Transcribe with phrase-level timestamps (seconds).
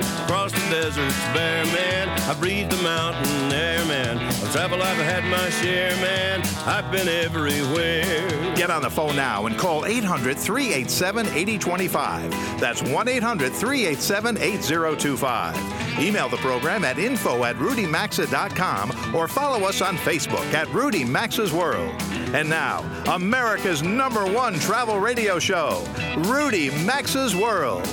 [0.00, 2.08] Across the deserts bare, man.
[2.08, 4.18] I breathe the mountain air, man.
[4.54, 6.42] I've I've had my share, man.
[6.66, 8.54] I've been everywhere.
[8.54, 12.30] Get on the phone now and call 800 387 8025.
[12.60, 15.98] That's 1 800 387 8025.
[16.00, 21.52] Email the program at info at rudymaxa.com or follow us on Facebook at Rudy Maxa's
[21.52, 21.94] World.
[22.34, 22.80] And now,
[23.12, 25.84] America's number one travel radio show,
[26.16, 27.86] Rudy Maxa's World.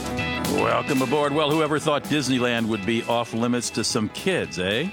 [0.53, 1.31] Welcome aboard.
[1.31, 4.89] Well, whoever thought Disneyland would be off limits to some kids, eh?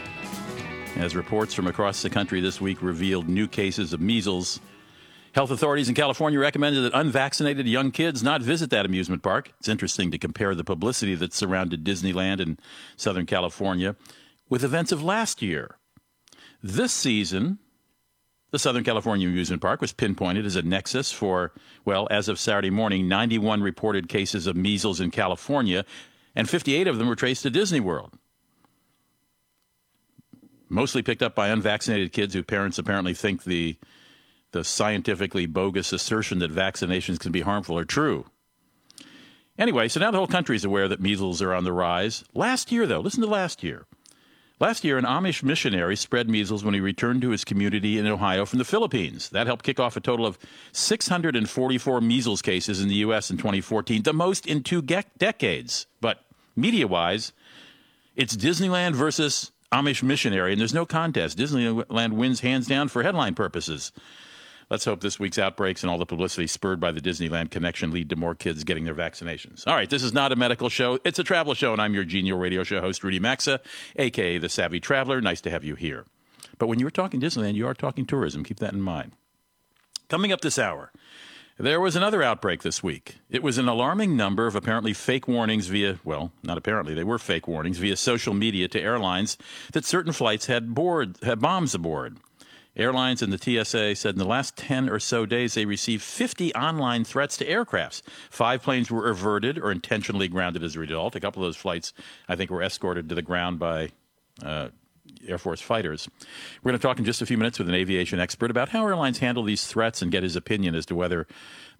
[0.96, 4.60] As reports from across the country this week revealed new cases of measles.
[5.32, 9.52] Health authorities in California recommended that unvaccinated young kids not visit that amusement park.
[9.58, 12.58] It's interesting to compare the publicity that surrounded Disneyland in
[12.96, 13.96] Southern California
[14.48, 15.76] with events of last year.
[16.62, 17.58] This season,
[18.50, 21.52] the Southern California Amusement Park was pinpointed as a nexus for,
[21.84, 25.84] well, as of Saturday morning, 91 reported cases of measles in California,
[26.34, 28.14] and 58 of them were traced to Disney World.
[30.68, 33.76] Mostly picked up by unvaccinated kids whose parents apparently think the,
[34.52, 38.26] the scientifically bogus assertion that vaccinations can be harmful are true.
[39.58, 42.24] Anyway, so now the whole country is aware that measles are on the rise.
[42.34, 43.86] Last year, though, listen to last year.
[44.58, 48.46] Last year, an Amish missionary spread measles when he returned to his community in Ohio
[48.46, 49.28] from the Philippines.
[49.28, 50.38] That helped kick off a total of
[50.72, 53.30] 644 measles cases in the U.S.
[53.30, 55.86] in 2014, the most in two ge- decades.
[56.00, 56.24] But
[56.56, 57.34] media wise,
[58.14, 61.36] it's Disneyland versus Amish missionary, and there's no contest.
[61.36, 63.92] Disneyland wins hands down for headline purposes.
[64.68, 68.10] Let's hope this week's outbreaks and all the publicity spurred by the Disneyland connection lead
[68.10, 69.64] to more kids getting their vaccinations.
[69.64, 72.02] All right, this is not a medical show, it's a travel show, and I'm your
[72.02, 73.60] genial radio show host, Rudy Maxa,
[73.94, 75.20] aka The Savvy Traveler.
[75.20, 76.04] Nice to have you here.
[76.58, 78.42] But when you're talking Disneyland, you are talking tourism.
[78.42, 79.12] Keep that in mind.
[80.08, 80.90] Coming up this hour,
[81.58, 83.18] there was another outbreak this week.
[83.30, 87.18] It was an alarming number of apparently fake warnings via, well, not apparently, they were
[87.18, 89.38] fake warnings via social media to airlines
[89.72, 92.16] that certain flights had board had bombs aboard.
[92.76, 96.54] Airlines and the TSA said in the last 10 or so days they received 50
[96.54, 98.02] online threats to aircrafts.
[98.30, 101.16] Five planes were averted or intentionally grounded as a result.
[101.16, 101.92] A couple of those flights,
[102.28, 103.90] I think, were escorted to the ground by
[104.44, 104.68] uh,
[105.26, 106.08] Air Force fighters.
[106.62, 108.86] We're going to talk in just a few minutes with an aviation expert about how
[108.86, 111.26] airlines handle these threats and get his opinion as to whether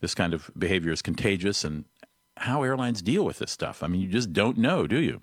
[0.00, 1.84] this kind of behavior is contagious and
[2.38, 3.82] how airlines deal with this stuff.
[3.82, 5.20] I mean, you just don't know, do you?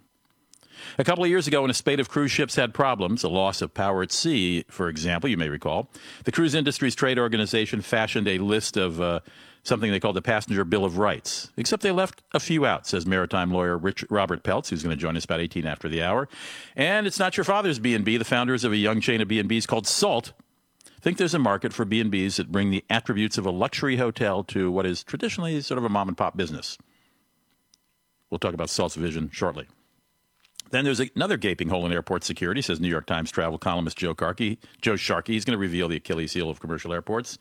[0.98, 3.62] A couple of years ago, when a spate of cruise ships had problems, a loss
[3.62, 5.90] of power at sea, for example, you may recall,
[6.26, 9.20] the Cruise Industries Trade Organization fashioned a list of uh,
[9.64, 13.06] something they called the Passenger Bill of Rights, except they left a few out, says
[13.06, 16.28] maritime lawyer Rich, Robert Peltz, who's going to join us about 18 after the hour.
[16.76, 18.18] And it's not your father's B&B.
[18.18, 20.34] The founders of a young chain of B&Bs called Salt
[21.04, 24.72] think there's a market for B&Bs that bring the attributes of a luxury hotel to
[24.72, 26.78] what is traditionally sort of a mom and pop business.
[28.30, 29.68] We'll talk about Salt's vision shortly.
[30.74, 34.16] Then there's another gaping hole in airport security, says New York Times travel columnist Joe
[34.16, 34.58] Carkey.
[34.82, 35.34] Joe Sharkey.
[35.34, 37.38] He's going to reveal the Achilles heel of commercial airports.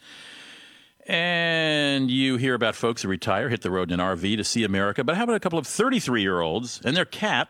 [1.07, 4.65] And you hear about folks who retire, hit the road in an RV to see
[4.65, 5.03] America.
[5.03, 7.49] But how about a couple of 33 year olds and their cat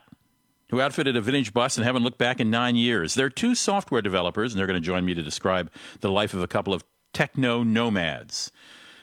[0.71, 3.15] who outfitted a vintage bus and haven't looked back in nine years?
[3.15, 6.42] They're two software developers, and they're going to join me to describe the life of
[6.42, 8.53] a couple of techno nomads.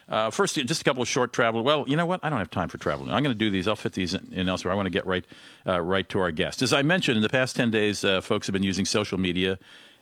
[0.10, 1.64] Uh, first, just a couple of short travel.
[1.64, 2.20] Well, you know what?
[2.24, 3.06] I don't have time for travel.
[3.06, 3.68] I'm going to do these.
[3.68, 4.74] I'll fit these in, in elsewhere.
[4.74, 5.26] I want to get right,
[5.68, 6.64] uh, right to our guest.
[6.64, 9.60] As I mentioned, in the past 10 days, uh, folks have been using social media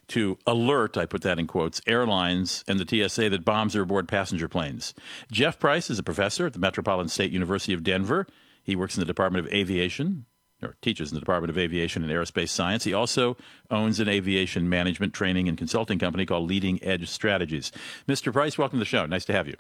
[0.10, 4.08] to alert, I put that in quotes, airlines and the TSA that bombs are aboard
[4.08, 4.94] passenger planes.
[5.32, 8.26] Jeff Price is a professor at the Metropolitan State University of Denver.
[8.64, 10.26] He works in the Department of Aviation,
[10.64, 12.84] or teaches in the Department of Aviation and Aerospace Science.
[12.84, 13.38] He also
[13.70, 17.72] owns an aviation management training and consulting company called Leading Edge Strategies.
[18.08, 18.32] Mr.
[18.32, 19.06] Price, welcome to the show.
[19.06, 19.56] Nice to have you.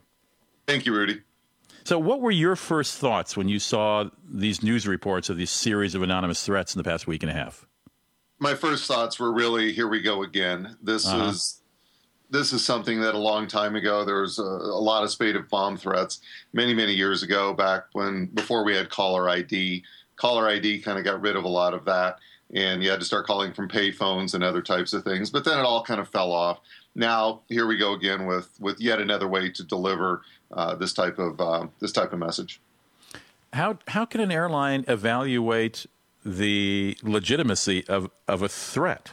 [0.68, 1.22] Thank you, Rudy.
[1.86, 5.96] So, what were your first thoughts when you saw these news reports of these series
[5.96, 7.66] of anonymous threats in the past week and a half?
[8.40, 10.75] My first thoughts were really, here we go again.
[10.81, 11.30] This uh-huh.
[11.30, 11.62] is
[12.30, 15.36] this is something that a long time ago there was a, a, lot of spate
[15.36, 16.19] of bomb threats
[16.54, 19.84] many many years ago back when before we had caller id
[20.16, 22.18] caller id kind of got rid of a lot of that
[22.54, 25.58] and you had to start calling from payphones and other types of things but then
[25.58, 26.60] it all kind of fell off
[26.96, 31.19] now here we go again with with yet another way to deliver uh, this type
[31.19, 32.59] of uh, this type of message.
[33.53, 35.85] How how can an airline evaluate
[36.25, 39.11] the legitimacy of, of a threat?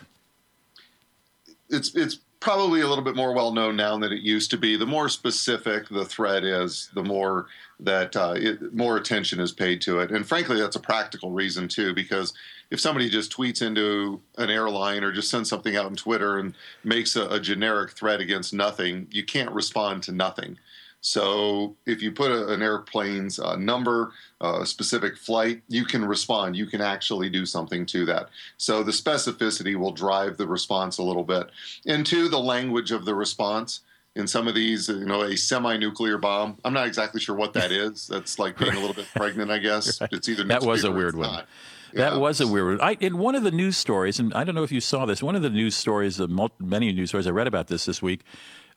[1.71, 4.77] It's it's probably a little bit more well known now than it used to be.
[4.77, 7.47] The more specific the threat is, the more
[7.81, 10.11] that uh, it, more attention is paid to it.
[10.11, 12.35] And frankly, that's a practical reason too, because
[12.71, 16.55] if somebody just tweets into an airline or just sends something out on Twitter and
[16.83, 20.59] makes a, a generic threat against nothing, you can't respond to nothing.
[21.05, 26.03] So if you put a, an airplane's uh, number, a uh, specific flight, you can
[26.03, 26.57] respond.
[26.57, 28.31] You can actually do something to that.
[28.57, 31.51] So the specificity will drive the response a little bit.
[31.85, 33.81] And two, the language of the response.
[34.17, 36.57] In some of these, you know, a semi-nuclear bomb.
[36.65, 38.07] I'm not exactly sure what that is.
[38.07, 40.01] That's like being a little bit pregnant, I guess.
[40.01, 40.13] Right.
[40.13, 41.43] It's either that was a weird one.
[41.95, 42.17] That yeah.
[42.19, 42.81] was a weird one.
[42.81, 45.21] I, in one of the news stories, and I don't know if you saw this,
[45.21, 48.21] one of the news stories, the many news stories I read about this this week,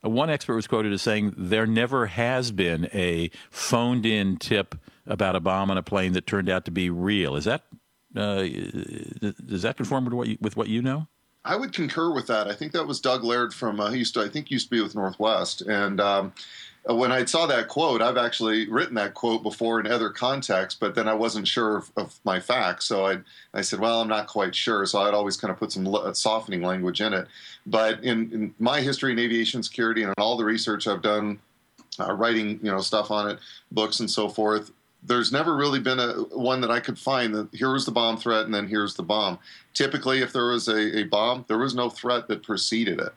[0.09, 4.75] one expert was quoted as saying there never has been a phoned in tip
[5.05, 7.35] about a bomb on a plane that turned out to be real.
[7.35, 7.63] Is that
[8.15, 8.43] uh,
[9.45, 11.07] does that conform with what you, with what you know?
[11.45, 12.47] I would concur with that.
[12.47, 14.75] I think that was Doug Laird from uh, he used to I think used to
[14.75, 16.41] be with Northwest, and um, uh,
[16.95, 20.95] when I saw that quote, I've actually written that quote before in other contexts, but
[20.95, 22.85] then I wasn't sure of, of my facts.
[22.85, 23.17] So I,
[23.53, 24.85] I said, well, I'm not quite sure.
[24.85, 27.27] So I'd always kind of put some uh, softening language in it.
[27.65, 31.39] But in, in, my history in aviation security and all the research I've done,
[31.99, 33.39] uh, writing you know stuff on it,
[33.71, 34.71] books and so forth,
[35.03, 38.17] there's never really been a one that I could find that here was the bomb
[38.17, 39.39] threat and then here's the bomb.
[39.73, 43.13] Typically, if there was a, a bomb, there was no threat that preceded it.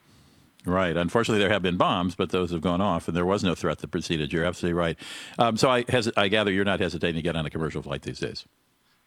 [0.66, 0.96] Right.
[0.96, 3.78] Unfortunately, there have been bombs, but those have gone off, and there was no threat
[3.78, 4.32] that preceded.
[4.32, 4.96] You're absolutely right.
[5.38, 8.02] Um, so I, hes- I gather you're not hesitating to get on a commercial flight
[8.02, 8.44] these days.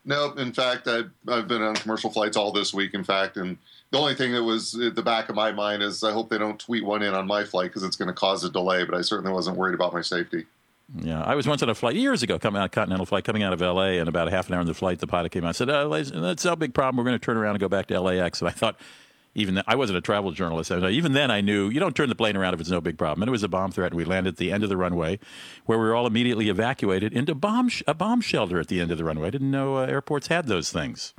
[0.06, 2.94] No, in fact, I've, I've been on commercial flights all this week.
[2.94, 3.58] In fact, and
[3.92, 6.38] the only thing that was at the back of my mind is I hope they
[6.38, 8.84] don't tweet one in on my flight because it's going to cause a delay.
[8.84, 10.46] But I certainly wasn't worried about my safety.
[10.96, 13.54] Yeah, I was once on a flight years ago, coming out continental flight, coming out
[13.54, 14.00] of L.A.
[14.00, 15.70] and about a half an hour in the flight, the pilot came out and said,
[15.70, 16.98] oh, "That's no big problem.
[16.98, 18.78] We're going to turn around and go back to LAX." And I thought,
[19.36, 20.72] even then, I wasn't a travel journalist.
[20.72, 23.24] Even then, I knew you don't turn the plane around if it's no big problem.
[23.24, 25.20] And it was a bomb threat, and we landed at the end of the runway,
[25.66, 28.92] where we were all immediately evacuated into bomb sh- a bomb shelter at the end
[28.92, 29.28] of the runway.
[29.28, 31.14] I didn't know uh, airports had those things.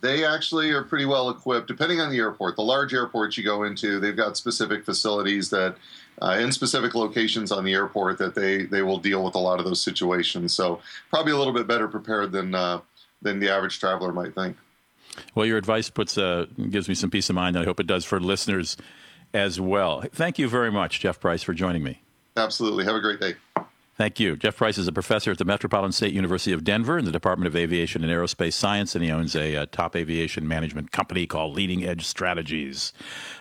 [0.00, 2.54] They actually are pretty well equipped, depending on the airport.
[2.54, 5.76] The large airports you go into, they've got specific facilities that,
[6.22, 9.58] uh, in specific locations on the airport, that they they will deal with a lot
[9.58, 10.54] of those situations.
[10.54, 10.80] So
[11.10, 12.80] probably a little bit better prepared than uh,
[13.22, 14.56] than the average traveler might think.
[15.34, 17.86] Well, your advice puts uh, gives me some peace of mind, and I hope it
[17.86, 18.76] does for listeners
[19.34, 20.02] as well.
[20.12, 22.02] Thank you very much, Jeff Price, for joining me.
[22.36, 22.84] Absolutely.
[22.84, 23.34] Have a great day.
[23.96, 24.36] Thank you.
[24.36, 27.46] Jeff Price is a professor at the Metropolitan State University of Denver in the Department
[27.46, 31.56] of Aviation and Aerospace Science, and he owns a, a top aviation management company called
[31.56, 32.92] Leading Edge Strategies.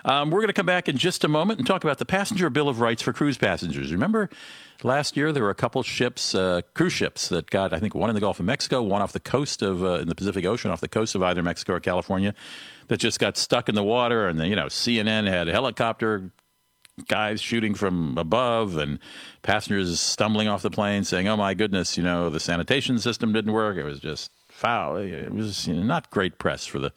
[0.06, 2.50] Um, we're going to come back in just a moment and talk about the Passenger
[2.50, 3.92] Bill of Rights for cruise passengers.
[3.92, 4.30] Remember
[4.82, 8.10] last year there were a couple ships, uh, cruise ships, that got, I think, one
[8.10, 10.72] in the Gulf of Mexico, one off the coast of, uh, in the Pacific Ocean,
[10.72, 12.34] off the coast of either Mexico or California,
[12.88, 14.30] that just got stuck in the water.
[14.30, 16.32] And then, you know, CNN had a helicopter
[17.08, 19.00] guys shooting from above and
[19.42, 23.52] passengers stumbling off the plane saying, oh my goodness, you know, the sanitation system didn't
[23.52, 23.78] work.
[23.78, 24.98] It was just foul.
[24.98, 26.92] It was you know, not great press for the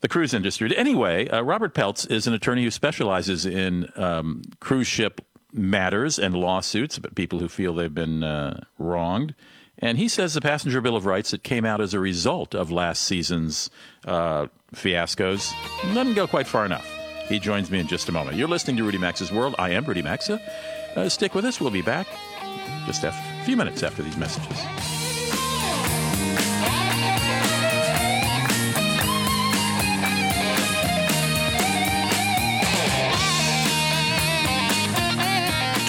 [0.00, 0.74] the cruise industry.
[0.76, 5.20] Anyway, uh, Robert Peltz is an attorney who specializes in um, cruise ship
[5.52, 9.34] matters and lawsuits but people who feel they've been uh, wronged.
[9.78, 12.70] And he says the passenger bill of rights that came out as a result of
[12.70, 13.70] last season's
[14.06, 15.52] uh, fiascos
[15.94, 16.99] doesn't go quite far enough.
[17.30, 18.36] He joins me in just a moment.
[18.36, 19.54] You're listening to Rudy Maxa's World.
[19.56, 20.42] I am Rudy Maxa.
[20.96, 21.60] Uh, stick with us.
[21.60, 22.08] We'll be back
[22.86, 23.12] just a
[23.44, 24.99] few minutes after these messages.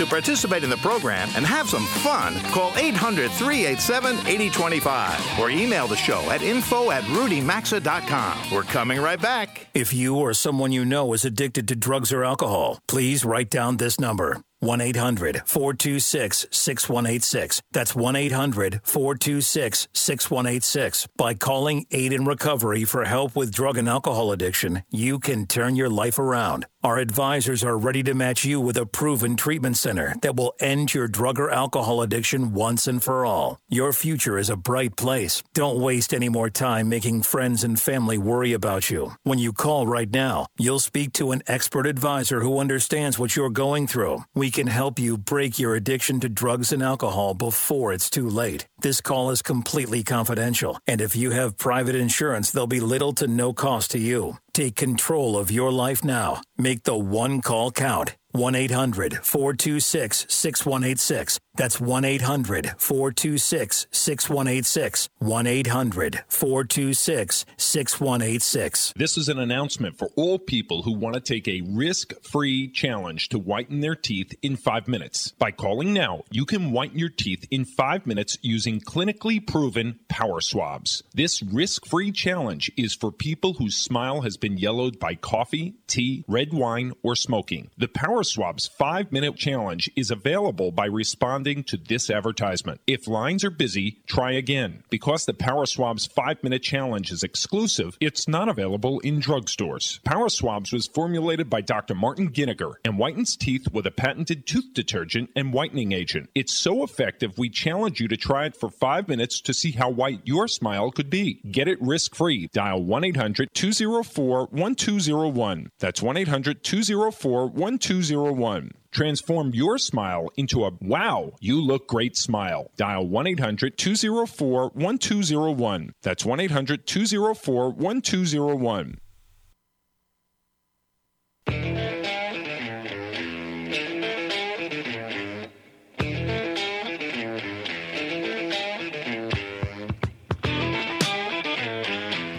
[0.02, 5.86] To participate in the program and have some fun, call 800 387 8025 or email
[5.86, 8.52] the show at info at rudymaxa.com.
[8.52, 9.68] We're coming right back.
[9.76, 13.78] If you or someone you know is addicted to drugs or alcohol, please write down
[13.78, 17.62] this number 1 800 426 6186.
[17.72, 21.08] That's 1 800 426 6186.
[21.18, 25.76] By calling Aid in Recovery for help with drug and alcohol addiction, you can turn
[25.76, 26.66] your life around.
[26.84, 30.96] Our advisors are ready to match you with a proven treatment center that will end
[30.96, 33.60] your drug or alcohol addiction once and for all.
[33.70, 35.44] Your future is a bright place.
[35.54, 39.12] Don't waste any more time making friends and family worry about you.
[39.22, 43.52] When you call right now, you'll speak to an expert advisor who understands what you're
[43.52, 44.24] going through.
[44.34, 48.68] We can help you break your addiction to drugs and alcohol before it's too late.
[48.80, 53.28] This call is completely confidential, and if you have private insurance, there'll be little to
[53.28, 54.38] no cost to you.
[54.54, 56.42] Take control of your life now.
[56.58, 58.16] Make the one call count.
[58.32, 61.40] 1 800 426 6186.
[61.56, 65.10] That's 1 800 426 6186.
[65.20, 68.94] 1 800 426 6186.
[68.96, 73.30] This is an announcement for all people who want to take a risk free challenge
[73.30, 75.34] to whiten their teeth in five minutes.
[75.38, 80.40] By calling now, you can whiten your teeth in five minutes using clinically proven power
[80.40, 81.04] swabs.
[81.14, 86.24] This risk free challenge is for people whose smile has been yellowed by coffee, tea,
[86.30, 87.70] red wine, or smoking.
[87.78, 92.82] The power Swab's five minute challenge is available by responding to this advertisement.
[92.88, 94.84] If lines are busy, try again.
[94.90, 100.04] Because the Power Swab's five minute challenge is exclusive, it's not available in drugstores.
[100.04, 101.96] Power Swabs was formulated by Dr.
[101.96, 106.30] Martin Giniger and whitens teeth with a patented tooth detergent and whitening agent.
[106.36, 109.90] It's so effective, we challenge you to try it for five minutes to see how
[109.90, 111.42] white your smile could be.
[111.52, 112.50] Get it risk free.
[112.54, 115.70] Dial 1 800 204 1201.
[115.80, 118.11] That's 1 800 204 1201.
[118.12, 118.72] 01.
[118.92, 122.72] Transform your smile into a wow, you look great smile.
[122.76, 125.94] Dial 1 800 204 1201.
[126.02, 128.98] That's 1 800 204 1201.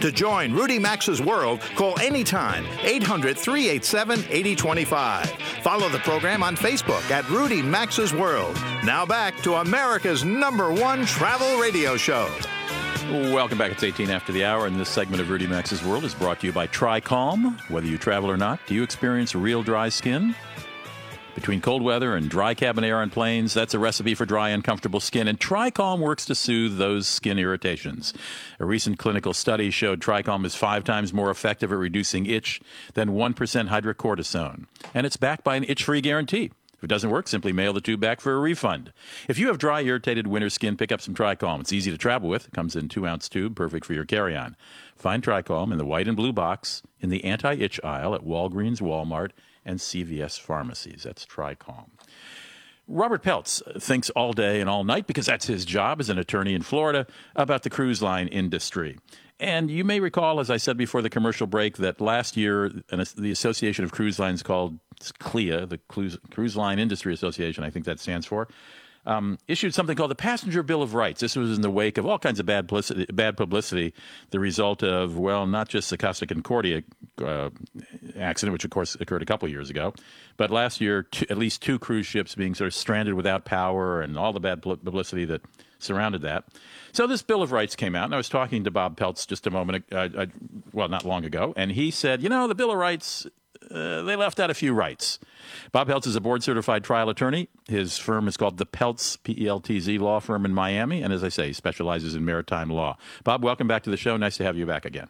[0.02, 5.41] To join Rudy Maxa's world, call anytime 800 387 8025.
[5.62, 8.56] Follow the program on Facebook at Rudy Maxa's World.
[8.84, 12.28] Now back to America's number one travel radio show.
[13.08, 13.70] Welcome back.
[13.70, 16.48] It's 18 after the hour, and this segment of Rudy Maxa's World is brought to
[16.48, 17.60] you by TriCalm.
[17.70, 20.34] Whether you travel or not, do you experience real dry skin?
[21.34, 25.00] Between cold weather and dry cabin air on planes, that's a recipe for dry, uncomfortable
[25.00, 28.12] skin, and TriCalm works to soothe those skin irritations.
[28.60, 32.60] A recent clinical study showed TriCalm is five times more effective at reducing itch
[32.92, 33.34] than 1%
[33.68, 36.50] hydrocortisone, and it's backed by an itch-free guarantee.
[36.76, 38.92] If it doesn't work, simply mail the tube back for a refund.
[39.26, 41.60] If you have dry, irritated winter skin, pick up some TriCalm.
[41.60, 42.48] It's easy to travel with.
[42.48, 44.56] It comes in two-ounce tube, perfect for your carry-on.
[44.96, 49.30] Find TriCalm in the white and blue box in the anti-itch aisle at Walgreens, Walmart,
[49.64, 51.02] and CVS pharmacies.
[51.04, 51.90] That's TriCalm.
[52.88, 56.52] Robert Peltz thinks all day and all night, because that's his job as an attorney
[56.52, 58.98] in Florida, about the cruise line industry.
[59.38, 63.30] And you may recall, as I said before the commercial break, that last year the
[63.30, 64.78] Association of Cruise Lines called
[65.18, 68.48] CLIA, the Cruise Line Industry Association, I think that stands for,
[69.04, 71.20] um, issued something called the Passenger Bill of Rights.
[71.20, 73.94] This was in the wake of all kinds of bad publicity, bad publicity
[74.30, 76.82] the result of, well, not just the Costa Concordia
[77.22, 77.50] uh,
[78.16, 79.92] accident, which of course occurred a couple years ago,
[80.36, 84.16] but last year, at least two cruise ships being sort of stranded without power and
[84.16, 85.42] all the bad publicity that
[85.78, 86.44] surrounded that.
[86.92, 89.46] So this Bill of Rights came out, and I was talking to Bob Peltz just
[89.46, 90.26] a moment, uh, uh,
[90.72, 93.26] well, not long ago, and he said, you know, the Bill of Rights
[93.70, 95.18] uh, they left out a few rights.
[95.72, 97.48] Bob Peltz is a board certified trial attorney.
[97.68, 101.02] His firm is called the Peltz, P E L T Z Law Firm in Miami.
[101.02, 102.96] And as I say, he specializes in maritime law.
[103.24, 104.16] Bob, welcome back to the show.
[104.16, 105.08] Nice to have you back again.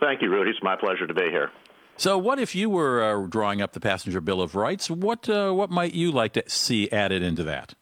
[0.00, 0.50] Thank you, Rudy.
[0.50, 1.50] It's my pleasure to be here.
[1.96, 4.90] So, what if you were uh, drawing up the Passenger Bill of Rights?
[4.90, 7.74] What, uh, what might you like to see added into that?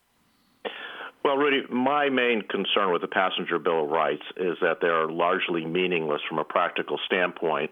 [1.30, 5.08] Well, Rudy, my main concern with the Passenger Bill of Rights is that they are
[5.08, 7.70] largely meaningless from a practical standpoint,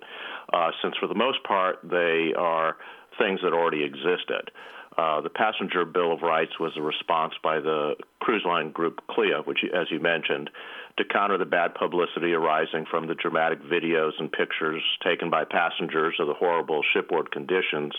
[0.52, 2.76] uh, since for the most part they are
[3.18, 4.52] things that already existed.
[4.96, 9.42] Uh, the Passenger Bill of Rights was a response by the cruise line group CLIA,
[9.44, 10.50] which, as you mentioned,
[10.96, 16.14] to counter the bad publicity arising from the dramatic videos and pictures taken by passengers
[16.20, 17.92] of the horrible shipboard conditions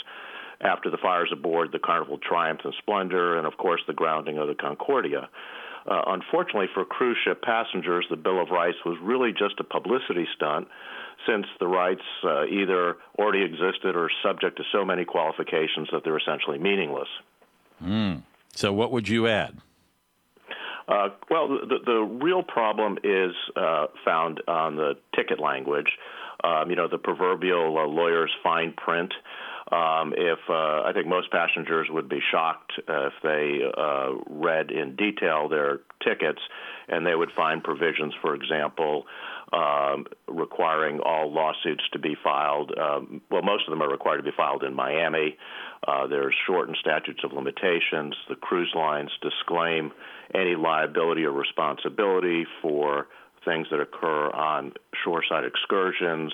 [0.61, 4.47] after the fires aboard the Carnival Triumph and Splendor, and of course the grounding of
[4.47, 5.29] the Concordia.
[5.87, 10.27] Uh, unfortunately for cruise ship passengers, the Bill of Rights was really just a publicity
[10.35, 10.67] stunt
[11.25, 16.17] since the rights uh, either already existed or subject to so many qualifications that they're
[16.17, 17.09] essentially meaningless.
[17.83, 18.23] Mm.
[18.53, 19.57] So, what would you add?
[20.87, 25.97] Uh, well, the, the real problem is uh, found on the ticket language.
[26.43, 29.13] Um, you know, the proverbial uh, lawyer's fine print.
[29.71, 34.71] Um, if uh, I think most passengers would be shocked uh, if they uh, read
[34.71, 36.41] in detail their tickets,
[36.87, 39.05] and they would find provisions, for example,
[39.53, 42.71] um, requiring all lawsuits to be filed.
[42.77, 45.37] Um, well, most of them are required to be filed in Miami.
[45.87, 48.15] Uh, there's shortened statutes of limitations.
[48.27, 49.91] The cruise lines disclaim
[50.33, 53.07] any liability or responsibility for
[53.45, 54.73] things that occur on
[55.03, 56.33] shoreside excursions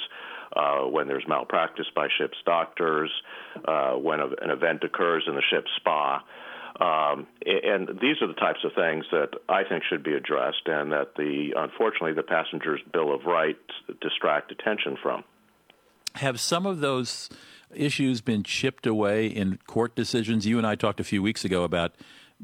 [0.55, 3.11] uh, when there's malpractice by ship's doctors,
[3.67, 6.23] uh, when a, an event occurs in the ship's spa.
[6.79, 10.91] Um, and these are the types of things that I think should be addressed, and
[10.91, 13.59] that the unfortunately the passengers' bill of rights
[14.01, 15.23] distract attention from.
[16.15, 17.29] Have some of those
[17.73, 20.45] issues been chipped away in court decisions?
[20.45, 21.93] You and I talked a few weeks ago about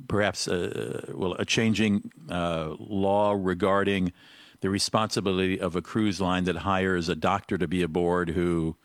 [0.07, 4.13] perhaps uh, well a changing uh, law regarding
[4.61, 8.77] the responsibility of a cruise line that hires a doctor to be aboard who,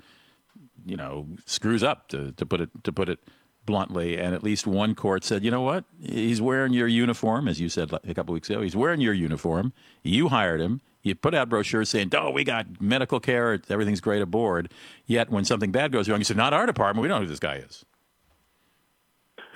[0.84, 3.20] you know, screws up to, to put it to put it
[3.64, 4.16] bluntly.
[4.18, 7.68] And at least one court said, you know what, he's wearing your uniform, as you
[7.68, 8.62] said a couple weeks ago.
[8.62, 9.72] He's wearing your uniform.
[10.02, 10.80] You hired him.
[11.02, 13.60] You put out brochures saying, "Oh, we got medical care.
[13.68, 14.72] Everything's great aboard."
[15.06, 17.02] Yet, when something bad goes wrong, you say, "Not our department.
[17.02, 17.84] We don't know who this guy is."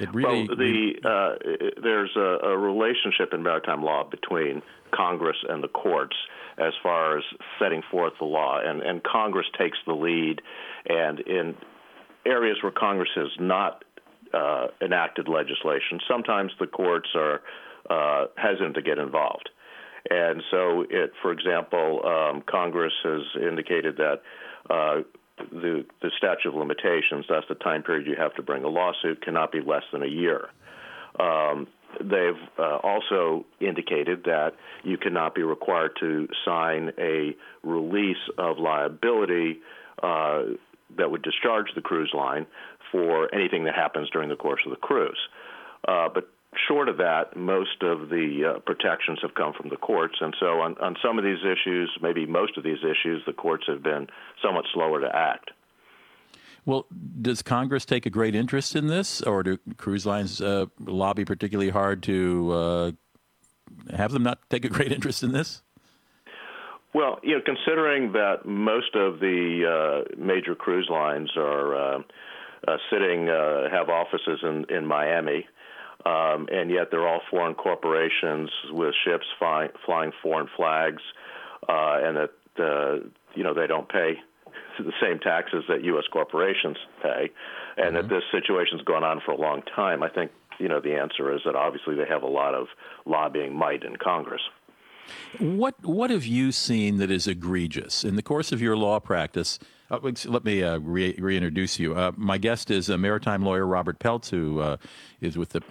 [0.01, 4.63] It really, well, the uh, there's a, a, relationship in maritime law between
[4.95, 6.17] Congress and the courts
[6.59, 7.25] as far as
[7.59, 10.41] setting forth the law, and, and Congress takes the lead.
[10.89, 11.55] And in
[12.27, 13.85] areas where Congress has not
[14.33, 17.43] uh, enacted legislation, sometimes the courts are
[17.89, 19.51] uh, hesitant to get involved.
[20.09, 24.23] And so, it, for example, um, Congress has indicated that
[24.71, 25.03] uh,
[25.51, 29.23] the, the statute of limitations, that's the time period you have to bring a lawsuit,
[29.23, 30.49] cannot be less than a year.
[31.19, 31.67] Um,
[32.01, 34.53] they've uh, also indicated that
[34.85, 39.61] you cannot be required to sign a release of liability
[40.03, 40.43] uh,
[40.97, 42.47] that would discharge the cruise line
[42.91, 45.19] for anything that happens during the course of the cruise.
[45.87, 46.29] Uh, but
[46.69, 50.17] short of that, most of the uh, protections have come from the courts.
[50.21, 53.65] And so, on, on some of these issues, maybe most of these issues, the courts
[53.69, 54.09] have been
[54.43, 55.51] somewhat slower to act.
[56.67, 56.87] Well,
[57.23, 61.71] does Congress take a great interest in this, or do cruise lines uh, lobby particularly
[61.71, 62.91] hard to uh,
[63.97, 65.63] have them not take a great interest in this?
[66.93, 72.03] Well, you know, considering that most of the uh, major cruise lines are uh,
[72.67, 75.47] uh, sitting, have offices in, in Miami,
[76.07, 81.03] um, and yet they're all foreign corporations with ships fly, flying foreign flags,
[81.69, 84.15] uh, and that uh, you know they don't pay
[84.79, 86.05] the same taxes that U.S.
[86.13, 87.31] corporations pay,
[87.77, 87.97] and mm-hmm.
[87.97, 90.03] that this situation's gone on for a long time.
[90.03, 92.69] I think you know the answer is that obviously they have a lot of
[93.05, 94.43] lobbying might in Congress.
[95.39, 99.59] What what have you seen that is egregious in the course of your law practice?
[99.91, 101.95] Uh, let me uh, re- reintroduce you.
[101.95, 104.77] Uh, my guest is a maritime lawyer, Robert Peltz, who uh,
[105.21, 105.63] is with the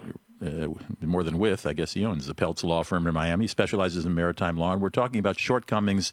[0.42, 0.68] uh,
[1.02, 3.44] more than with, I guess he owns the Peltz Law Firm in Miami.
[3.44, 6.12] He specializes in maritime law, and we're talking about shortcomings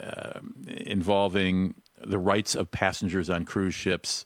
[0.00, 4.24] uh, involving the rights of passengers on cruise ships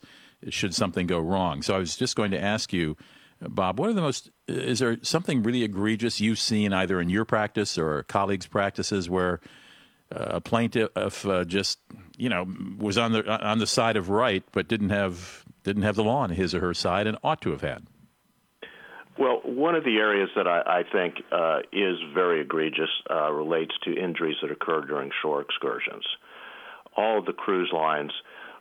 [0.48, 1.62] should something go wrong.
[1.62, 2.96] So I was just going to ask you,
[3.40, 7.24] Bob, what are the most, is there something really egregious you've seen either in your
[7.24, 9.40] practice or colleagues' practices where
[10.10, 11.78] a plaintiff uh, just
[12.16, 12.46] you know
[12.78, 16.18] was on the on the side of right but didn't have didn't have the law
[16.18, 17.86] on his or her side and ought to have had.
[19.18, 23.72] Well, one of the areas that I, I think uh, is very egregious uh, relates
[23.84, 26.04] to injuries that occur during shore excursions.
[26.96, 28.12] All of the cruise lines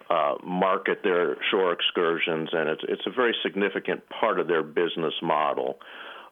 [0.10, 5.14] uh, market their shore excursions, and it's it's a very significant part of their business
[5.22, 5.80] model.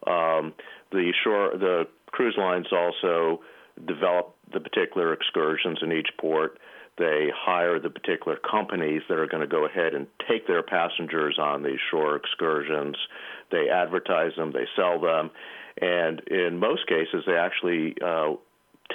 [0.06, 0.54] Um,
[0.90, 3.40] the shore the cruise lines also
[3.86, 6.58] develop the particular excursions in each port.
[6.96, 11.38] They hire the particular companies that are going to go ahead and take their passengers
[11.40, 12.96] on these shore excursions.
[13.50, 15.30] They advertise them, they sell them,
[15.80, 18.34] and in most cases, they actually uh,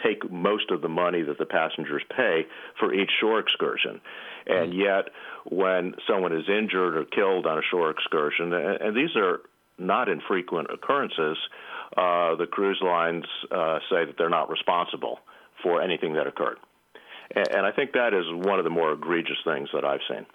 [0.04, 2.46] take most of the money that the passengers pay
[2.80, 4.00] for each shore excursion.
[4.48, 5.10] And yet,
[5.46, 9.42] when someone is injured or killed on a shore excursion, and these are
[9.78, 11.38] not infrequent occurrences,
[11.97, 15.19] uh, the cruise lines uh, say that they're not responsible
[15.63, 16.58] for anything that occurred.
[17.36, 20.25] And, and I think that is one of the more egregious things that I've seen.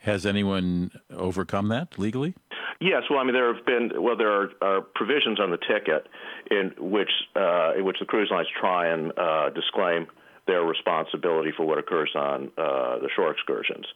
[0.00, 2.34] Has anyone overcome that legally?
[2.80, 6.08] Yes, well, I mean, there have been well, there are, are provisions on the ticket
[6.50, 10.08] in which uh, in which the cruise lines try and uh, disclaim
[10.48, 13.86] their responsibility for what occurs on uh, the shore excursions.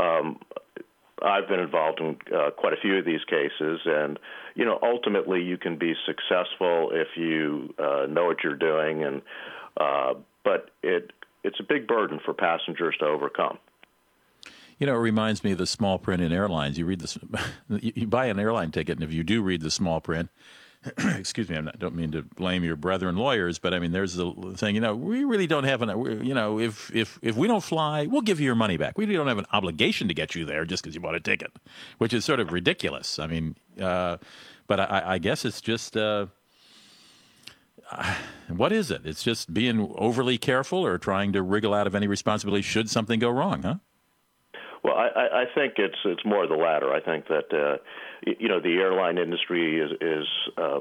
[0.00, 0.40] Um,
[1.22, 4.18] I've been involved in uh, quite a few of these cases, and
[4.54, 9.22] you know, ultimately, you can be successful if you uh, know what you're doing, and
[9.76, 13.58] uh, but it it's a big burden for passengers to overcome.
[14.78, 16.78] You know, it reminds me of the small print in airlines.
[16.78, 17.16] You read this,
[17.68, 20.30] you buy an airline ticket, and if you do read the small print,
[21.16, 24.32] excuse me, I don't mean to blame your brethren lawyers, but I mean, there's the
[24.56, 27.62] thing, you know, we really don't have an, you know, if, if, if we don't
[27.62, 28.98] fly, we'll give you your money back.
[28.98, 31.52] We don't have an obligation to get you there just because you bought a ticket,
[31.98, 33.18] which is sort of ridiculous.
[33.18, 34.18] I mean, uh,
[34.66, 36.26] but I, I, guess it's just, uh,
[38.48, 39.02] what is it?
[39.04, 43.18] It's just being overly careful or trying to wriggle out of any responsibility should something
[43.18, 43.76] go wrong, huh?
[44.84, 46.92] Well, I, I think it's it's more the latter.
[46.92, 47.78] I think that uh,
[48.22, 50.80] you know the airline industry is is uh,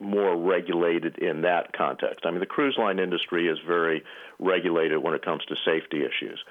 [0.00, 2.26] more regulated in that context.
[2.26, 4.02] I mean, the cruise line industry is very
[4.38, 6.42] regulated when it comes to safety issues.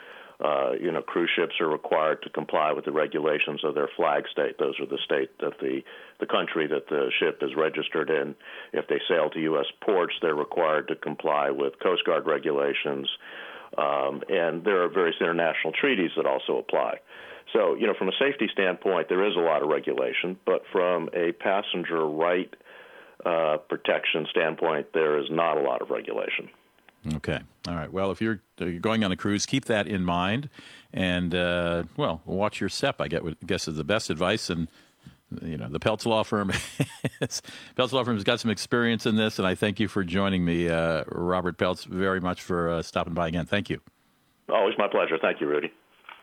[0.44, 4.26] uh, you know, cruise ships are required to comply with the regulations of their flag
[4.32, 4.58] state.
[4.58, 5.82] Those are the state that the
[6.20, 8.36] the country that the ship is registered in.
[8.72, 9.66] If they sail to U.S.
[9.82, 13.10] ports, they're required to comply with Coast Guard regulations,
[13.78, 17.00] um, and there are various international treaties that also apply.
[17.52, 21.10] So, you know, from a safety standpoint, there is a lot of regulation, but from
[21.14, 22.54] a passenger right
[23.26, 26.50] uh, protection standpoint, there is not a lot of regulation.
[27.16, 27.40] Okay.
[27.68, 27.92] All right.
[27.92, 30.50] Well, if you're, you're going on a cruise, keep that in mind,
[30.94, 33.02] and uh, well, watch your step.
[33.02, 34.68] I guess is the best advice, and
[35.42, 36.50] you know the Peltz Law Firm.
[37.22, 40.46] Peltz Law Firm has got some experience in this, and I thank you for joining
[40.46, 43.46] me, uh, Robert Peltz, very much for uh, stopping by again.
[43.46, 43.80] Thank you.
[44.50, 45.18] Always my pleasure.
[45.22, 45.72] Thank you, Rudy.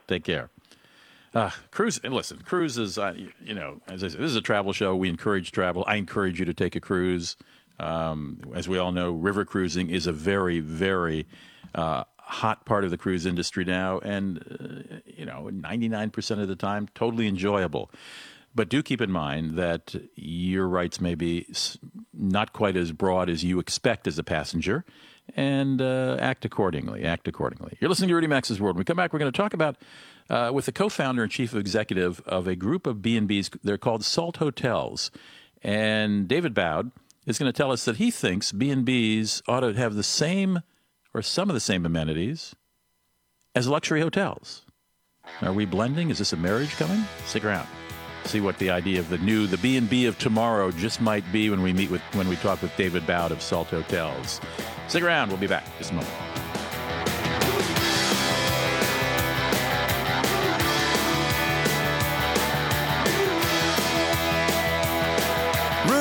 [0.07, 0.51] Take care.
[1.35, 2.03] Uh, cruise.
[2.03, 4.97] Listen, cruises, uh, you know, as I said, this is a travel show.
[4.97, 5.85] We encourage travel.
[5.87, 7.37] I encourage you to take a cruise.
[7.79, 11.27] Um, as we all know, river cruising is a very, very
[11.75, 16.57] uh, hot part of the cruise industry now, and uh, you know, 99% of the
[16.57, 17.91] time, totally enjoyable.
[18.61, 21.47] But do keep in mind that your rights may be
[22.13, 24.85] not quite as broad as you expect as a passenger,
[25.35, 27.03] and uh, act accordingly.
[27.03, 27.79] Act accordingly.
[27.81, 28.77] You're listening to Rudy Maxa's World.
[28.77, 29.79] When we come back, we're going to talk about
[30.29, 33.57] uh, with the co-founder and chief executive of a group of B&Bs.
[33.65, 35.11] They're called Salt Hotels,
[35.63, 36.93] and David Bowd
[37.25, 40.61] is going to tell us that he thinks B&Bs ought to have the same
[41.15, 42.55] or some of the same amenities
[43.55, 44.67] as luxury hotels.
[45.41, 46.11] Are we blending?
[46.11, 47.07] Is this a marriage coming?
[47.25, 47.67] Stick around.
[48.25, 51.63] See what the idea of the new, the B&B of tomorrow just might be when
[51.63, 54.41] we meet with, when we talk with David Bowd of Salt Hotels.
[54.89, 55.29] Stick around.
[55.29, 56.15] We'll be back just a moment.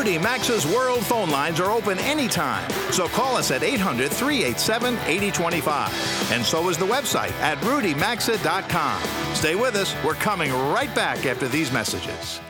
[0.09, 2.69] Rudy Maxa's World phone lines are open anytime.
[2.91, 6.31] So call us at 800 387 8025.
[6.31, 9.18] And so is the website at rudymaxa.com.
[9.39, 9.95] Stay with us.
[10.03, 12.41] We're coming right back after these messages.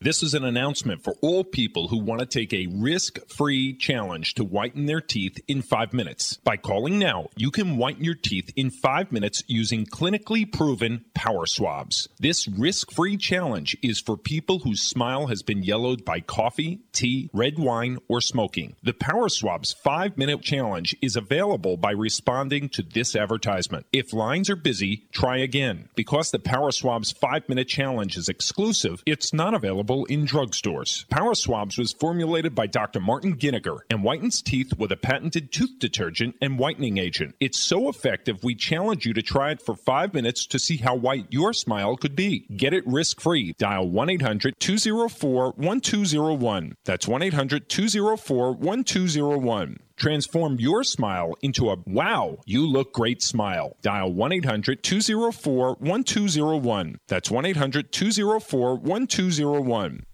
[0.00, 4.34] This is an announcement for all people who want to take a risk free challenge
[4.34, 6.36] to whiten their teeth in five minutes.
[6.44, 11.46] By calling now, you can whiten your teeth in five minutes using clinically proven power
[11.46, 12.08] swabs.
[12.20, 17.28] This risk free challenge is for people whose smile has been yellowed by coffee, tea,
[17.32, 18.76] red wine, or smoking.
[18.84, 23.86] The Power Swabs five minute challenge is available by responding to this advertisement.
[23.92, 25.88] If lines are busy, try again.
[25.96, 31.08] Because the Power Swabs five minute challenge is exclusive, it's not available available in drugstores.
[31.08, 33.00] Power Swabs was formulated by Dr.
[33.00, 37.34] Martin Giniger and whitens teeth with a patented tooth detergent and whitening agent.
[37.40, 40.94] It's so effective, we challenge you to try it for five minutes to see how
[40.94, 42.46] white your smile could be.
[42.56, 43.54] Get it risk free.
[43.58, 46.74] Dial 1 800 204 1201.
[46.84, 49.78] That's 1 800 204 1201.
[49.98, 53.76] Transform your smile into a wow, you look great smile.
[53.82, 56.98] Dial 1 800 204 1201.
[57.08, 60.06] That's 1 800 204 1201.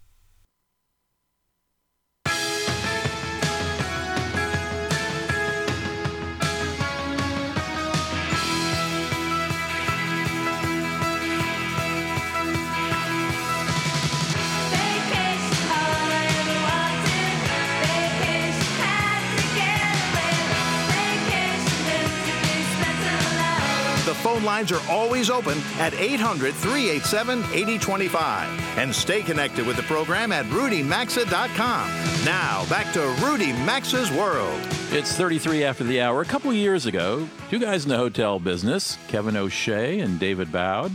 [24.55, 28.79] Lines are always open at 800 387 8025.
[28.79, 32.25] And stay connected with the program at rudymaxa.com.
[32.25, 34.61] Now, back to Rudy Maxa's World.
[34.93, 36.21] It's 33 after the hour.
[36.21, 40.93] A couple years ago, two guys in the hotel business, Kevin O'Shea and David Bowd,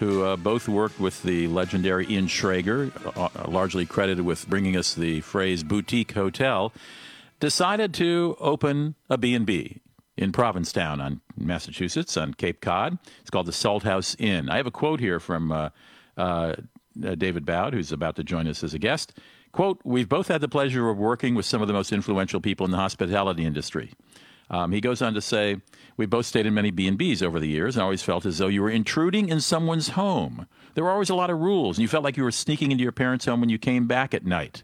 [0.00, 4.76] who uh, both worked with the legendary Ian Schrager, uh, uh largely credited with bringing
[4.76, 6.72] us the phrase boutique hotel,
[7.38, 9.80] decided to open a B&B
[10.16, 12.98] in Provincetown on Massachusetts on Cape Cod.
[13.20, 14.48] It's called the Salt House Inn.
[14.48, 15.68] I have a quote here from uh,
[16.16, 16.54] uh,
[16.98, 19.18] David Bowd, who's about to join us as a guest.
[19.52, 22.64] Quote, we've both had the pleasure of working with some of the most influential people
[22.64, 23.92] in the hospitality industry.
[24.48, 25.56] Um, he goes on to say,
[25.96, 28.62] we both stayed in many B&Bs over the years and always felt as though you
[28.62, 30.46] were intruding in someone's home.
[30.74, 32.82] There were always a lot of rules, and you felt like you were sneaking into
[32.82, 34.62] your parents' home when you came back at night.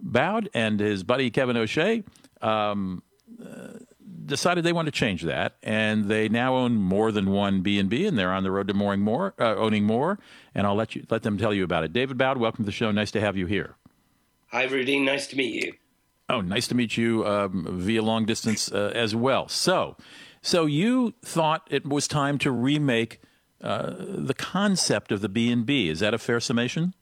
[0.00, 2.02] Bowd and his buddy Kevin O'Shea
[2.42, 3.02] um,
[3.42, 3.78] uh,
[4.24, 7.88] decided they want to change that, and they now own more than one B and
[7.88, 10.18] B, and they're on the road to mooring more, uh, owning more.
[10.54, 11.92] And I'll let you let them tell you about it.
[11.92, 12.90] David Bowd, welcome to the show.
[12.90, 13.76] Nice to have you here.
[14.48, 14.98] Hi, Rudy.
[15.00, 15.74] Nice to meet you.
[16.28, 19.48] Oh, nice to meet you um, via long distance uh, as well.
[19.48, 19.96] So,
[20.40, 23.20] so you thought it was time to remake
[23.60, 25.88] uh, the concept of the B and B.
[25.88, 26.94] Is that a fair summation?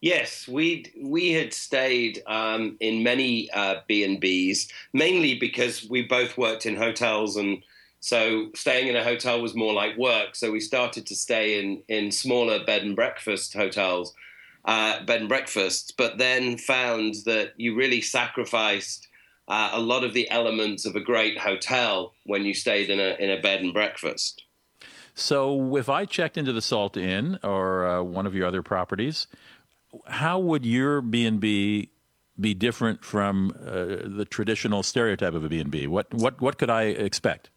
[0.00, 6.02] Yes, we we had stayed um, in many uh, B and Bs, mainly because we
[6.02, 7.62] both worked in hotels and
[8.00, 10.36] So staying in a hotel was more like work.
[10.36, 14.14] So we started to stay in in smaller bed and breakfast hotels,
[14.64, 15.90] uh, bed and breakfasts.
[15.90, 19.08] But then found that you really sacrificed
[19.48, 23.16] uh, a lot of the elements of a great hotel when you stayed in a
[23.18, 24.44] in a bed and breakfast.
[25.14, 29.26] So if I checked into the Salt Inn or uh, one of your other properties,
[30.06, 31.90] how would your B and B
[32.40, 35.86] be different from uh, the traditional stereotype of a B and B?
[35.86, 37.50] What what what could I expect?